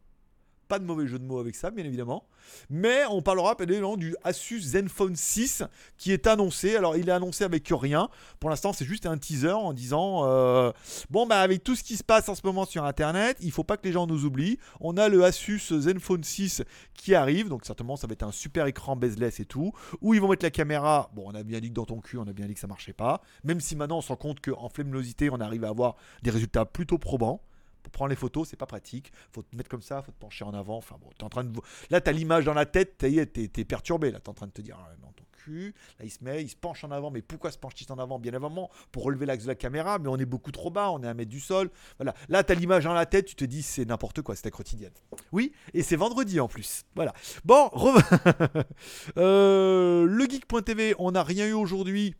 pas 0.67 0.79
de 0.79 0.85
mauvais 0.85 1.07
jeu 1.07 1.19
de 1.19 1.23
mots 1.23 1.39
avec 1.39 1.55
ça, 1.55 1.71
bien 1.71 1.85
évidemment. 1.85 2.27
Mais 2.69 3.03
on 3.09 3.21
parlera 3.21 3.55
évidemment 3.59 3.97
du 3.97 4.15
Asus 4.23 4.61
Zenfone 4.61 5.15
6 5.15 5.63
qui 5.97 6.11
est 6.11 6.27
annoncé. 6.27 6.75
Alors, 6.75 6.97
il 6.97 7.09
est 7.09 7.11
annoncé 7.11 7.43
avec 7.43 7.67
rien. 7.69 8.09
Pour 8.39 8.49
l'instant, 8.49 8.73
c'est 8.73 8.85
juste 8.85 9.05
un 9.05 9.17
teaser 9.17 9.51
en 9.51 9.73
disant 9.73 10.23
euh, 10.25 10.71
Bon, 11.09 11.25
bah, 11.25 11.41
avec 11.41 11.63
tout 11.63 11.75
ce 11.75 11.83
qui 11.83 11.97
se 11.97 12.03
passe 12.03 12.29
en 12.29 12.35
ce 12.35 12.41
moment 12.43 12.65
sur 12.65 12.83
Internet, 12.83 13.37
il 13.41 13.51
faut 13.51 13.63
pas 13.63 13.77
que 13.77 13.85
les 13.85 13.91
gens 13.91 14.07
nous 14.07 14.25
oublient. 14.25 14.59
On 14.79 14.97
a 14.97 15.09
le 15.09 15.23
Asus 15.23 15.73
Zenfone 15.79 16.23
6 16.23 16.63
qui 16.93 17.15
arrive. 17.15 17.49
Donc, 17.49 17.65
certainement, 17.65 17.95
ça 17.95 18.07
va 18.07 18.13
être 18.13 18.23
un 18.23 18.31
super 18.31 18.65
écran 18.65 18.95
bezeless 18.95 19.39
et 19.39 19.45
tout. 19.45 19.71
Où 20.01 20.13
ils 20.13 20.21
vont 20.21 20.29
mettre 20.29 20.45
la 20.45 20.51
caméra. 20.51 21.11
Bon, 21.15 21.23
on 21.27 21.35
a 21.35 21.43
bien 21.43 21.59
dit 21.59 21.69
que 21.69 21.75
dans 21.75 21.85
ton 21.85 21.99
cul, 21.99 22.17
on 22.17 22.27
a 22.27 22.33
bien 22.33 22.47
dit 22.47 22.53
que 22.53 22.59
ça 22.59 22.67
marchait 22.67 22.93
pas. 22.93 23.21
Même 23.43 23.59
si 23.59 23.75
maintenant, 23.75 23.97
on 23.97 24.01
se 24.01 24.09
rend 24.09 24.15
compte 24.15 24.39
qu'en 24.41 24.69
flémolosité, 24.69 25.29
on 25.29 25.39
arrive 25.39 25.63
à 25.63 25.69
avoir 25.69 25.95
des 26.23 26.31
résultats 26.31 26.65
plutôt 26.65 26.97
probants 26.97 27.41
Pour 27.85 27.91
prendre 27.91 28.09
les 28.09 28.15
photos, 28.15 28.49
c'est 28.49 28.57
pas 28.57 28.65
pratique. 28.65 29.11
Faut 29.31 29.43
te 29.43 29.55
mettre 29.55 29.69
comme 29.69 29.83
ça, 29.83 30.01
faut 30.01 30.11
te 30.11 30.17
pencher 30.17 30.43
en 30.43 30.55
avant. 30.55 30.77
Enfin 30.77 30.95
bon, 30.99 31.07
t'es 31.15 31.23
en 31.23 31.29
train 31.29 31.43
de. 31.43 31.51
Là, 31.91 32.01
t'as 32.01 32.11
l'image 32.11 32.43
dans 32.43 32.55
la 32.55 32.65
tête, 32.65 32.97
t'es, 32.97 33.27
t'es, 33.27 33.63
perturbé. 33.63 34.09
Là, 34.09 34.19
t'es 34.19 34.29
en 34.29 34.33
train 34.33 34.47
de 34.47 34.51
te 34.51 34.61
dire, 34.61 34.75
ah, 34.79 34.91
non, 35.03 35.11
ton 35.15 35.23
cul. 35.33 35.75
Là, 35.99 36.05
il 36.05 36.09
se 36.09 36.23
met, 36.23 36.41
il 36.41 36.49
se 36.49 36.55
penche 36.55 36.83
en 36.83 36.89
avant. 36.89 37.11
Mais 37.11 37.21
pourquoi 37.21 37.51
se 37.51 37.59
penche-t-il 37.59 37.91
en 37.91 37.99
avant 37.99 38.17
Bien 38.17 38.31
évidemment, 38.31 38.71
pour 38.91 39.03
relever 39.03 39.27
l'axe 39.27 39.43
de 39.43 39.49
la 39.49 39.55
caméra, 39.55 39.99
mais 39.99 40.07
on 40.07 40.17
est 40.17 40.25
beaucoup 40.25 40.51
trop 40.51 40.71
bas, 40.71 40.89
on 40.89 41.03
est 41.03 41.07
à 41.07 41.11
un 41.11 41.13
mètre 41.13 41.29
du 41.29 41.39
sol. 41.39 41.69
Voilà. 41.99 42.15
Là, 42.27 42.43
t'as 42.43 42.55
l'image 42.55 42.85
dans 42.85 42.93
la 42.93 43.05
tête, 43.05 43.27
tu 43.27 43.35
te 43.35 43.45
dis, 43.45 43.61
c'est 43.61 43.85
n'importe 43.85 44.23
quoi, 44.23 44.35
c'est 44.35 44.41
ta 44.41 44.51
quotidienne. 44.51 44.93
Oui, 45.31 45.53
et 45.75 45.83
c'est 45.83 45.95
vendredi 45.95 46.39
en 46.39 46.47
plus. 46.47 46.85
Voilà. 46.95 47.13
Bon, 47.43 47.69
euh, 49.17 50.05
le 50.05 50.25
on 50.97 51.11
n'a 51.11 51.23
rien 51.23 51.47
eu 51.47 51.53
aujourd'hui. 51.53 52.15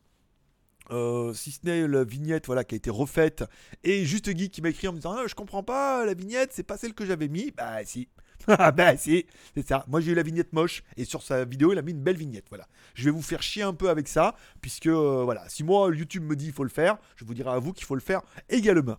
Euh, 0.92 1.34
si 1.34 1.51
ce 1.51 1.60
n'est 1.63 1.88
la 1.88 2.04
vignette 2.04 2.46
voilà, 2.46 2.63
qui 2.63 2.75
a 2.75 2.77
été 2.77 2.89
refaite. 2.89 3.44
Et 3.84 4.06
juste 4.06 4.36
Geek 4.36 4.51
qui 4.51 4.62
m'a 4.62 4.70
écrit 4.70 4.88
en 4.88 4.92
me 4.92 4.98
disant 4.98 5.15
ah, 5.18 5.24
je 5.27 5.36
comprends 5.36 5.63
pas 5.63 6.06
la 6.06 6.13
vignette 6.13 6.51
c'est 6.54 6.63
pas 6.63 6.77
celle 6.77 6.94
que 6.94 7.06
j'avais 7.06 7.27
mis. 7.27 7.51
Bah 7.51 7.84
si. 7.86 8.08
Bah 8.48 8.96
si. 8.98 9.25
C'est 9.56 9.68
ça. 9.68 9.86
Moi 9.88 10.01
j'ai 10.01 10.12
eu 10.12 10.15
la 10.15 10.24
vignette 10.24 10.54
moche. 10.54 10.84
Et 10.98 11.06
sur 11.06 11.24
sa 11.24 11.46
vidéo 11.46 11.72
il 11.72 11.80
a 11.80 11.82
mis 11.82 11.92
une 11.92 12.01
belle 12.01 12.18
vignette 12.18 12.46
voilà. 12.50 12.68
Je 12.94 13.06
vais 13.06 13.12
vous 13.12 13.22
faire 13.22 13.42
chier 13.42 13.63
un 13.63 13.74
peu 13.74 13.89
avec 13.89 14.08
ça 14.08 14.36
puisque 14.62 14.88
euh, 14.88 15.24
voilà. 15.24 15.48
Si 15.50 15.63
moi 15.63 15.89
YouTube 15.94 16.24
me 16.24 16.36
dit 16.36 16.48
il 16.48 16.54
faut 16.54 16.63
le 16.63 16.70
faire 16.70 16.98
je 17.15 17.25
vous 17.25 17.34
dirai 17.34 17.50
à 17.50 17.60
vous 17.60 17.74
qu'il 17.74 17.86
faut 17.86 17.96
le 17.96 18.01
faire 18.01 18.22
également. 18.50 18.98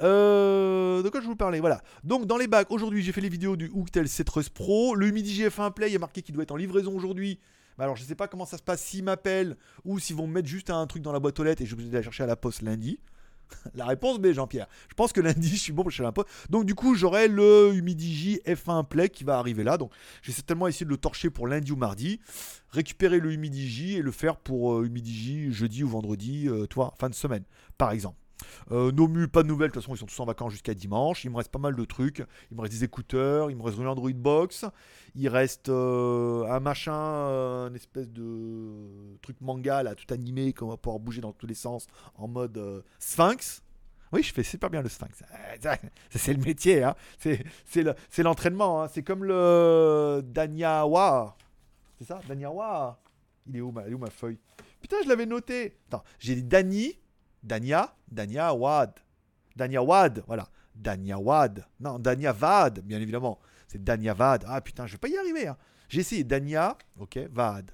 Euh, 0.00 1.02
de 1.02 1.08
quoi 1.08 1.20
je 1.20 1.26
vous 1.26 1.36
parlais 1.36 1.60
voilà. 1.60 1.82
Donc 2.04 2.26
dans 2.26 2.38
les 2.38 2.46
bacs 2.46 2.70
aujourd'hui 2.70 3.02
j'ai 3.02 3.12
fait 3.12 3.20
les 3.20 3.28
vidéos 3.28 3.56
du 3.56 3.70
Hooktel 3.72 4.08
Cetrus 4.08 4.48
Pro. 4.48 4.94
Le 4.94 5.10
Midi 5.10 5.42
GF1 5.42 5.72
Play 5.74 5.94
a 5.94 5.98
marqué 5.98 6.22
qu'il 6.22 6.34
doit 6.34 6.44
être 6.44 6.52
en 6.52 6.56
livraison 6.56 6.96
aujourd'hui 6.96 7.38
alors, 7.78 7.96
je 7.96 8.04
sais 8.04 8.14
pas 8.14 8.28
comment 8.28 8.46
ça 8.46 8.58
se 8.58 8.62
passe 8.62 8.82
s'ils 8.82 9.04
m'appellent 9.04 9.56
ou 9.84 9.98
s'ils 9.98 10.16
vont 10.16 10.26
me 10.26 10.32
mettre 10.32 10.48
juste 10.48 10.70
un 10.70 10.86
truc 10.86 11.02
dans 11.02 11.12
la 11.12 11.20
boîte 11.20 11.38
aux 11.38 11.44
lettres 11.44 11.62
et 11.62 11.66
je 11.66 11.76
vais 11.76 11.94
aller 11.94 12.02
chercher 12.02 12.24
à 12.24 12.26
la 12.26 12.36
poste 12.36 12.62
lundi. 12.62 12.98
la 13.74 13.86
réponse 13.86 14.18
B, 14.18 14.32
Jean-Pierre. 14.32 14.66
Je 14.88 14.94
pense 14.94 15.12
que 15.12 15.20
lundi, 15.20 15.48
je 15.48 15.56
suis 15.56 15.72
bon 15.72 15.82
pour 15.82 15.90
chercher 15.90 16.04
la 16.04 16.12
poste. 16.12 16.28
Donc, 16.50 16.64
du 16.64 16.74
coup, 16.74 16.94
j'aurai 16.94 17.28
le 17.28 17.72
Humidigi 17.74 18.40
F1 18.46 18.86
Play 18.86 19.08
qui 19.08 19.24
va 19.24 19.38
arriver 19.38 19.64
là. 19.64 19.78
Donc, 19.78 19.92
j'ai 20.22 20.32
certainement 20.32 20.68
essayé 20.68 20.84
de 20.84 20.90
le 20.90 20.96
torcher 20.96 21.30
pour 21.30 21.46
lundi 21.46 21.72
ou 21.72 21.76
mardi. 21.76 22.20
Récupérer 22.70 23.20
le 23.20 23.32
Humidigi 23.32 23.96
et 23.96 24.02
le 24.02 24.10
faire 24.10 24.36
pour 24.36 24.74
euh, 24.74 24.90
jeudi 25.50 25.84
ou 25.84 25.88
vendredi, 25.88 26.48
euh, 26.48 26.66
toi, 26.66 26.92
fin 26.98 27.08
de 27.08 27.14
semaine, 27.14 27.44
par 27.78 27.92
exemple. 27.92 28.18
Euh, 28.70 28.92
Nomu, 28.92 29.28
pas 29.28 29.42
de 29.42 29.48
nouvelles, 29.48 29.68
de 29.68 29.74
toute 29.74 29.82
façon 29.82 29.94
ils 29.94 29.98
sont 29.98 30.06
tous 30.06 30.20
en 30.20 30.24
vacances 30.24 30.52
jusqu'à 30.52 30.74
dimanche. 30.74 31.24
Il 31.24 31.30
me 31.30 31.36
reste 31.36 31.50
pas 31.50 31.58
mal 31.58 31.74
de 31.74 31.84
trucs. 31.84 32.24
Il 32.50 32.56
me 32.56 32.62
reste 32.62 32.72
des 32.72 32.84
écouteurs, 32.84 33.50
il 33.50 33.56
me 33.56 33.62
reste 33.62 33.78
une 33.78 33.86
Android 33.86 34.10
Box, 34.12 34.64
il 35.14 35.28
reste 35.28 35.68
euh, 35.68 36.44
un 36.50 36.60
machin, 36.60 36.92
euh, 36.94 37.68
un 37.68 37.74
espèce 37.74 38.08
de 38.08 39.16
truc 39.22 39.40
manga 39.40 39.82
là, 39.82 39.94
tout 39.94 40.12
animé, 40.12 40.52
qu'on 40.52 40.68
va 40.68 40.76
pouvoir 40.76 41.00
bouger 41.00 41.20
dans 41.20 41.32
tous 41.32 41.46
les 41.46 41.54
sens 41.54 41.86
en 42.16 42.28
mode 42.28 42.84
Sphinx. 42.98 43.62
Oui, 44.12 44.22
je 44.22 44.32
fais 44.32 44.42
super 44.42 44.70
bien 44.70 44.80
le 44.82 44.88
Sphinx. 44.88 45.22
C'est 46.10 46.32
le 46.32 46.42
métier, 46.42 46.82
hein. 46.82 46.94
c'est 47.18 48.22
l'entraînement. 48.22 48.82
Hein. 48.82 48.88
C'est 48.88 49.02
comme 49.02 49.24
le 49.24 50.22
Danyawa. 50.24 51.36
C'est 51.98 52.06
ça 52.06 52.20
Danyawa 52.26 53.00
Il 53.46 53.56
est 53.56 53.60
où 53.60 53.70
ma, 53.70 53.86
où 53.86 53.98
ma 53.98 54.08
feuille? 54.08 54.38
Putain, 54.80 54.96
je 55.02 55.08
l'avais 55.08 55.26
noté. 55.26 55.76
J'ai 56.18 56.36
dit 56.36 56.44
Dani, 56.44 56.98
Dania, 57.42 57.94
Dania 58.10 58.52
Wad. 58.52 58.92
Dania 59.56 59.82
Wad, 59.82 60.22
voilà. 60.26 60.48
Dania 60.74 61.18
Wad. 61.18 61.64
Non, 61.80 61.98
Dania 61.98 62.32
Vad, 62.32 62.80
bien 62.80 63.00
évidemment. 63.00 63.38
C'est 63.66 63.82
Dania 63.82 64.14
Vad. 64.14 64.44
Ah 64.46 64.60
putain, 64.60 64.86
je 64.86 64.92
vais 64.92 64.98
pas 64.98 65.08
y 65.08 65.16
arriver. 65.16 65.48
Hein. 65.48 65.56
J'ai 65.88 66.00
essayé 66.00 66.24
Dania, 66.24 66.76
ok, 66.98 67.18
Vad. 67.30 67.70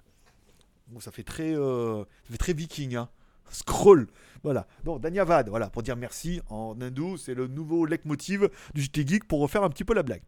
Bon, 0.89 1.01
ça 1.01 1.11
fait 1.11 1.25
très, 1.25 1.55
euh, 1.55 2.05
ça 2.25 2.33
fait 2.33 2.39
très 2.39 2.53
viking. 2.53 2.97
Hein. 2.97 3.09
Scroll. 3.55 4.09
Voilà. 4.43 4.67
Donc, 4.85 5.01
Danyavad, 5.01 5.49
voilà, 5.49 5.71
pour 5.71 5.83
dire 5.83 5.97
merci 5.97 6.43
en 6.51 6.77
hindou, 6.81 7.17
c'est 7.17 7.35
le 7.35 7.47
nouveau 7.47 7.87
leitmotiv 7.87 8.51
du 8.75 8.83
JT 8.83 9.07
Geek 9.07 9.25
pour 9.27 9.41
refaire 9.41 9.63
un 9.63 9.71
petit 9.71 9.85
peu 9.85 9.95
la 9.95 10.03
blague. 10.03 10.23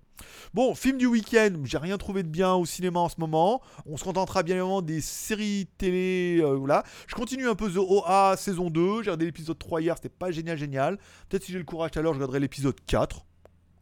Bon, 0.55 0.75
film 0.75 0.97
du 0.97 1.07
week-end, 1.07 1.53
j'ai 1.65 1.77
rien 1.77 1.99
trouvé 1.99 2.23
de 2.23 2.29
bien 2.29 2.55
au 2.55 2.65
cinéma 2.65 3.01
en 3.01 3.11
ce 3.11 3.17
moment. 3.19 3.61
On 3.85 3.99
se 3.99 4.05
contentera 4.05 4.43
bien 4.43 4.57
évidemment 4.57 4.81
des 4.81 5.03
séries 5.03 5.69
télé. 5.77 6.41
Euh, 6.41 6.55
voilà. 6.55 6.85
Je 7.07 7.15
continue 7.15 7.47
un 7.47 7.55
peu 7.55 7.71
The 7.71 7.77
OA 7.77 8.37
saison 8.39 8.71
2. 8.71 9.03
J'ai 9.03 9.11
regardé 9.11 9.27
l'épisode 9.27 9.59
3 9.59 9.83
hier, 9.83 9.97
c'était 9.97 10.09
pas 10.09 10.31
génial, 10.31 10.57
génial. 10.57 10.97
Peut-être 11.29 11.45
si 11.45 11.53
j'ai 11.53 11.59
le 11.59 11.65
courage 11.65 11.91
tout 11.91 11.99
à 11.99 12.03
l'heure, 12.03 12.15
je 12.15 12.19
regarderai 12.19 12.41
l'épisode 12.41 12.77
4 12.87 13.27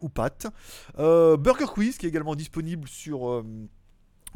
ou 0.01 0.09
pas. 0.09 0.31
Euh, 0.99 1.37
Burger 1.37 1.67
Quiz 1.67 1.97
qui 1.97 2.07
est 2.07 2.09
également 2.09 2.35
disponible 2.35 2.89
sur. 2.89 3.29
Euh, 3.29 3.45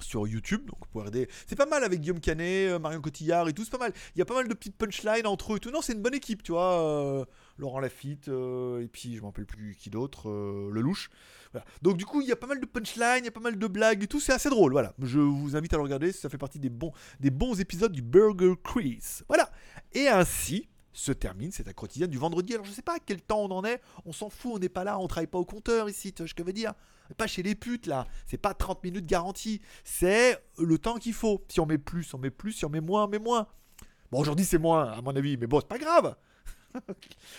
sur 0.01 0.27
YouTube, 0.27 0.67
donc 0.67 0.79
vous 0.81 1.01
pouvez 1.01 1.29
C'est 1.47 1.57
pas 1.57 1.67
mal 1.67 1.85
avec 1.85 2.01
Guillaume 2.01 2.21
Canet, 2.21 2.71
euh, 2.71 2.79
Marion 2.79 3.01
Cotillard 3.01 3.49
et 3.49 3.53
tout, 3.53 3.65
c'est 3.65 3.71
pas 3.71 3.79
mal. 3.79 3.93
Il 4.15 4.19
y 4.19 4.23
a 4.23 4.25
pas 4.25 4.35
mal 4.35 4.49
de 4.49 4.55
petites 4.55 4.77
punchlines 4.77 5.27
entre 5.27 5.53
eux 5.53 5.57
et 5.57 5.61
tout. 5.61 5.71
Non, 5.71 5.81
c'est 5.81 5.93
une 5.93 6.03
bonne 6.03 6.15
équipe, 6.15 6.43
tu 6.43 6.53
vois. 6.53 6.81
Euh, 6.81 7.25
Laurent 7.57 7.81
Lafitte, 7.81 8.29
euh, 8.29 8.83
et 8.83 8.89
puis 8.89 9.17
je 9.17 9.21
m'en 9.21 9.29
rappelle 9.29 9.47
plus 9.47 9.75
qui 9.77 9.91
d'autre, 9.91 10.29
le 10.29 10.81
louche. 10.81 11.11
Donc 11.83 11.97
du 11.97 12.05
coup, 12.05 12.21
il 12.21 12.29
y 12.29 12.33
a 12.33 12.37
pas 12.37 12.47
mal 12.47 12.61
de 12.61 12.67
punchlines, 12.67 13.21
il 13.21 13.25
y 13.25 13.29
a 13.29 13.33
pas 13.33 13.41
mal 13.41 13.59
de 13.59 13.67
blagues 13.67 14.03
et 14.03 14.07
tout, 14.07 14.21
c'est 14.21 14.33
assez 14.33 14.51
drôle. 14.51 14.73
Voilà, 14.73 14.95
je 15.03 15.19
vous 15.19 15.57
invite 15.57 15.75
à 15.75 15.77
le 15.77 15.83
regarder, 15.83 16.13
ça 16.13 16.29
fait 16.29 16.39
partie 16.39 16.59
des 16.59 16.69
bons, 16.69 16.93
des 17.19 17.31
bons 17.31 17.59
épisodes 17.61 17.93
du 17.93 18.03
Burger 18.03 18.55
Quiz. 18.63 19.25
Voilà. 19.29 19.51
Et 19.93 20.09
ainsi, 20.09 20.69
se 20.99 21.13
termine, 21.13 21.53
c'est 21.53 21.69
un 21.69 21.73
quotidien 21.73 22.09
du 22.09 22.19
vendredi. 22.19 22.55
Alors 22.55 22.67
je 22.67 22.73
sais 22.73 22.83
pas 22.83 22.97
à 22.97 22.99
quel 22.99 23.21
temps 23.23 23.41
on 23.41 23.51
en 23.51 23.65
est, 23.65 23.81
on 24.05 24.13
s'en 24.13 24.31
fout, 24.31 24.53
on 24.55 24.59
n'est 24.59 24.69
pas 24.69 24.85
là, 24.85 24.99
on 24.99 25.07
travaille 25.07 25.29
pas 25.29 25.39
au 25.39 25.45
compteur 25.45 25.89
ici, 25.89 26.13
tu 26.13 26.23
vois 26.23 26.29
ce 26.29 26.35
que 26.35 26.43
je 26.43 26.47
veux 26.47 26.53
dire 26.53 26.75
Pas 27.17 27.29
chez 27.29 27.43
les 27.43 27.55
putes 27.55 27.87
là, 27.87 28.07
c'est 28.27 28.39
pas 28.39 28.53
30 28.53 28.83
minutes 28.83 29.07
garantie, 29.07 29.61
c'est 29.85 30.43
le 30.59 30.77
temps 30.79 30.97
qu'il 30.97 31.15
faut. 31.15 31.45
Si 31.49 31.61
on 31.61 31.67
met 31.67 31.79
plus, 31.79 32.13
on 32.15 32.19
met 32.19 32.31
plus, 32.31 32.53
si 32.53 32.65
on 32.65 32.69
met 32.69 32.81
moins, 32.81 33.05
on 33.05 33.09
met 33.09 33.21
moins. 33.21 33.47
Bon 34.11 34.21
aujourd'hui 34.21 34.45
c'est 34.45 34.59
moins 34.59 34.91
à 34.91 35.01
mon 35.01 35.15
avis, 35.15 35.37
mais 35.37 35.47
bon 35.47 35.61
c'est 35.61 35.69
pas 35.69 35.79
grave. 35.79 36.17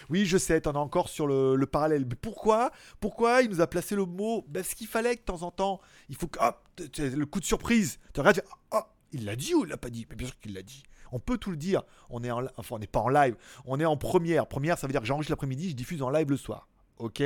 oui, 0.10 0.26
je 0.26 0.38
sais, 0.38 0.62
t'en 0.62 0.72
as 0.72 0.80
encore 0.80 1.10
sur 1.10 1.28
le, 1.28 1.66
parallèle. 1.66 2.06
Mais 2.10 2.16
pourquoi? 2.16 2.72
Pourquoi 3.02 3.42
il 3.42 3.50
nous 3.50 3.62
a 3.62 3.68
placé 3.68 3.96
le 3.96 4.06
mot 4.06 4.46
Parce 4.54 4.74
qu'il 4.74 4.88
fallait 4.88 5.16
que 5.16 5.22
de 5.22 5.26
temps 5.26 5.44
en 5.44 5.52
temps, 5.52 5.82
il 6.08 6.16
faut 6.16 6.28
que. 6.28 6.40
Hop, 6.40 6.68
le 6.98 7.26
coup 7.26 7.40
de 7.40 7.46
surprise. 7.46 8.00
Tu 8.14 8.22
regardes, 8.22 8.44
oh, 8.72 8.82
il 9.12 9.26
l'a 9.26 9.36
dit 9.36 9.54
ou 9.54 9.66
il 9.66 9.70
l'a 9.70 9.78
pas 9.78 9.90
dit? 9.90 10.08
Mais 10.10 10.16
bien 10.16 10.28
sûr 10.28 10.40
qu'il 10.40 10.54
l'a 10.54 10.64
dit. 10.64 10.84
On 11.12 11.20
peut 11.20 11.38
tout 11.38 11.52
le 11.52 11.58
dire. 11.58 11.84
On 12.10 12.24
est 12.24 12.32
en, 12.32 12.46
enfin, 12.58 12.76
on 12.76 12.80
n'est 12.80 12.88
pas 12.88 13.00
en 13.00 13.10
live. 13.10 13.36
On 13.66 13.80
est 13.80 13.86
en 13.86 13.98
première. 13.98 14.48
Première, 14.48 14.78
ça 14.78 14.88
veut 14.88 14.92
dire 14.92 15.02
que 15.02 15.08
j'enregistre 15.08 15.32
l'après-midi, 15.32 15.70
je 15.70 15.76
diffuse 15.76 16.02
en 16.02 16.10
live 16.10 16.30
le 16.30 16.38
soir. 16.38 16.68
Ok? 16.98 17.24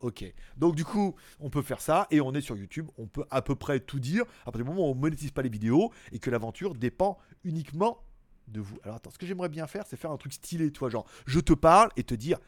Ok. 0.00 0.24
Donc 0.56 0.74
du 0.74 0.84
coup, 0.84 1.14
on 1.40 1.48
peut 1.48 1.62
faire 1.62 1.80
ça 1.80 2.06
et 2.10 2.20
on 2.20 2.34
est 2.34 2.40
sur 2.40 2.56
YouTube. 2.56 2.88
On 2.98 3.06
peut 3.06 3.24
à 3.30 3.42
peu 3.42 3.54
près 3.54 3.80
tout 3.80 3.98
dire 3.98 4.24
à 4.42 4.44
partir 4.46 4.64
du 4.64 4.70
moment 4.70 4.88
où 4.88 4.90
on 4.90 4.94
monétise 4.94 5.30
pas 5.30 5.42
les 5.42 5.48
vidéos 5.48 5.90
et 6.12 6.18
que 6.18 6.30
l'aventure 6.30 6.74
dépend 6.74 7.18
uniquement 7.44 8.02
de 8.48 8.60
vous. 8.60 8.78
Alors 8.84 8.96
attends, 8.96 9.10
ce 9.10 9.18
que 9.18 9.26
j'aimerais 9.26 9.48
bien 9.48 9.66
faire, 9.66 9.84
c'est 9.86 9.96
faire 9.96 10.10
un 10.10 10.16
truc 10.16 10.32
stylé, 10.32 10.70
toi, 10.70 10.90
genre 10.90 11.06
je 11.26 11.40
te 11.40 11.52
parle 11.52 11.90
et 11.96 12.04
te 12.04 12.14
dire 12.14 12.38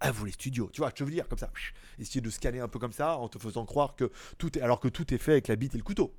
à 0.00 0.12
vous 0.12 0.26
les 0.26 0.32
studios. 0.32 0.70
Tu 0.72 0.80
vois, 0.80 0.92
je 0.94 1.02
veux 1.02 1.10
dire 1.10 1.26
comme 1.28 1.38
ça. 1.38 1.50
Essayer 1.98 2.20
de 2.20 2.30
scanner 2.30 2.60
un 2.60 2.68
peu 2.68 2.78
comme 2.78 2.92
ça 2.92 3.16
en 3.16 3.28
te 3.28 3.38
faisant 3.38 3.64
croire 3.64 3.96
que 3.96 4.10
tout 4.36 4.56
est 4.58 4.60
alors 4.60 4.78
que 4.78 4.88
tout 4.88 5.12
est 5.12 5.18
fait 5.18 5.32
avec 5.32 5.48
la 5.48 5.56
bite 5.56 5.74
et 5.74 5.78
le 5.78 5.84
couteau. 5.84 6.14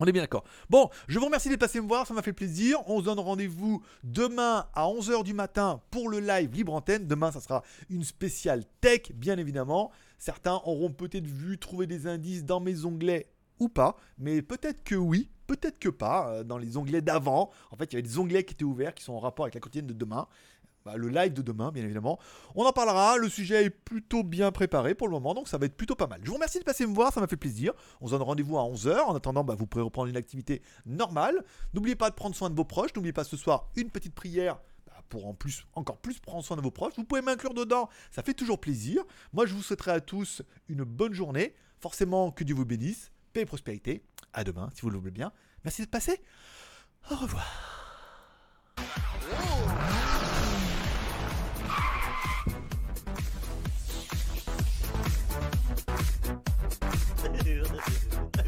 On 0.00 0.06
est 0.06 0.12
bien 0.12 0.22
d'accord. 0.22 0.44
Bon, 0.70 0.90
je 1.08 1.18
vous 1.18 1.24
remercie 1.24 1.48
d'être 1.48 1.58
passé 1.58 1.80
me 1.80 1.88
voir, 1.88 2.06
ça 2.06 2.14
m'a 2.14 2.22
fait 2.22 2.32
plaisir. 2.32 2.78
On 2.86 3.00
se 3.00 3.04
donne 3.04 3.18
rendez-vous 3.18 3.82
demain 4.04 4.66
à 4.74 4.86
11h 4.86 5.24
du 5.24 5.34
matin 5.34 5.80
pour 5.90 6.08
le 6.08 6.20
live 6.20 6.52
Libre 6.52 6.74
Antenne. 6.74 7.08
Demain, 7.08 7.32
ça 7.32 7.40
sera 7.40 7.64
une 7.90 8.04
spéciale 8.04 8.64
tech, 8.80 9.12
bien 9.12 9.38
évidemment. 9.38 9.90
Certains 10.16 10.54
auront 10.64 10.90
peut-être 10.90 11.26
vu 11.26 11.58
trouver 11.58 11.88
des 11.88 12.06
indices 12.06 12.44
dans 12.44 12.60
mes 12.60 12.84
onglets 12.84 13.26
ou 13.58 13.68
pas, 13.68 13.96
mais 14.18 14.40
peut-être 14.40 14.84
que 14.84 14.94
oui, 14.94 15.30
peut-être 15.48 15.80
que 15.80 15.88
pas. 15.88 16.28
Euh, 16.28 16.44
dans 16.44 16.58
les 16.58 16.76
onglets 16.76 17.02
d'avant, 17.02 17.50
en 17.72 17.76
fait, 17.76 17.86
il 17.86 17.96
y 17.96 17.98
avait 17.98 18.08
des 18.08 18.18
onglets 18.18 18.44
qui 18.44 18.54
étaient 18.54 18.64
ouverts, 18.64 18.94
qui 18.94 19.02
sont 19.02 19.14
en 19.14 19.18
rapport 19.18 19.46
avec 19.46 19.54
la 19.54 19.60
quotidienne 19.60 19.88
de 19.88 19.92
demain. 19.92 20.28
Bah, 20.88 20.96
le 20.96 21.10
live 21.10 21.34
de 21.34 21.42
demain, 21.42 21.70
bien 21.70 21.84
évidemment. 21.84 22.18
On 22.54 22.64
en 22.64 22.72
parlera, 22.72 23.18
le 23.18 23.28
sujet 23.28 23.66
est 23.66 23.68
plutôt 23.68 24.22
bien 24.22 24.50
préparé 24.50 24.94
pour 24.94 25.06
le 25.06 25.12
moment, 25.12 25.34
donc 25.34 25.46
ça 25.46 25.58
va 25.58 25.66
être 25.66 25.76
plutôt 25.76 25.94
pas 25.94 26.06
mal. 26.06 26.20
Je 26.22 26.28
vous 26.28 26.36
remercie 26.36 26.58
de 26.58 26.64
passer 26.64 26.86
me 26.86 26.94
voir, 26.94 27.12
ça 27.12 27.20
m'a 27.20 27.26
fait 27.26 27.36
plaisir. 27.36 27.74
On 28.00 28.06
se 28.06 28.12
donne 28.12 28.22
rendez-vous 28.22 28.56
à 28.56 28.62
11h. 28.62 29.00
En 29.00 29.14
attendant, 29.14 29.44
bah, 29.44 29.54
vous 29.54 29.66
pourrez 29.66 29.82
reprendre 29.82 30.08
une 30.08 30.16
activité 30.16 30.62
normale. 30.86 31.44
N'oubliez 31.74 31.94
pas 31.94 32.08
de 32.08 32.14
prendre 32.14 32.34
soin 32.34 32.48
de 32.48 32.54
vos 32.54 32.64
proches. 32.64 32.94
N'oubliez 32.96 33.12
pas 33.12 33.24
ce 33.24 33.36
soir 33.36 33.68
une 33.76 33.90
petite 33.90 34.14
prière 34.14 34.60
bah, 34.86 34.94
pour 35.10 35.26
en 35.26 35.34
plus, 35.34 35.66
encore 35.74 35.98
plus 35.98 36.20
prendre 36.20 36.42
soin 36.42 36.56
de 36.56 36.62
vos 36.62 36.70
proches. 36.70 36.94
Vous 36.96 37.04
pouvez 37.04 37.20
m'inclure 37.20 37.52
dedans, 37.52 37.90
ça 38.10 38.22
fait 38.22 38.32
toujours 38.32 38.58
plaisir. 38.58 39.04
Moi, 39.34 39.44
je 39.44 39.52
vous 39.52 39.62
souhaiterai 39.62 39.90
à 39.90 40.00
tous 40.00 40.40
une 40.70 40.84
bonne 40.84 41.12
journée. 41.12 41.54
Forcément, 41.80 42.30
que 42.30 42.44
Dieu 42.44 42.54
vous 42.54 42.64
bénisse. 42.64 43.12
Paix 43.34 43.42
et 43.42 43.46
prospérité. 43.46 44.02
À 44.32 44.42
demain, 44.42 44.70
si 44.74 44.80
vous 44.80 44.88
le 44.88 44.96
voulez 44.96 45.10
bien. 45.10 45.32
Merci 45.64 45.82
de 45.82 45.88
passer. 45.88 46.18
Au 47.10 47.16
revoir. 47.16 47.77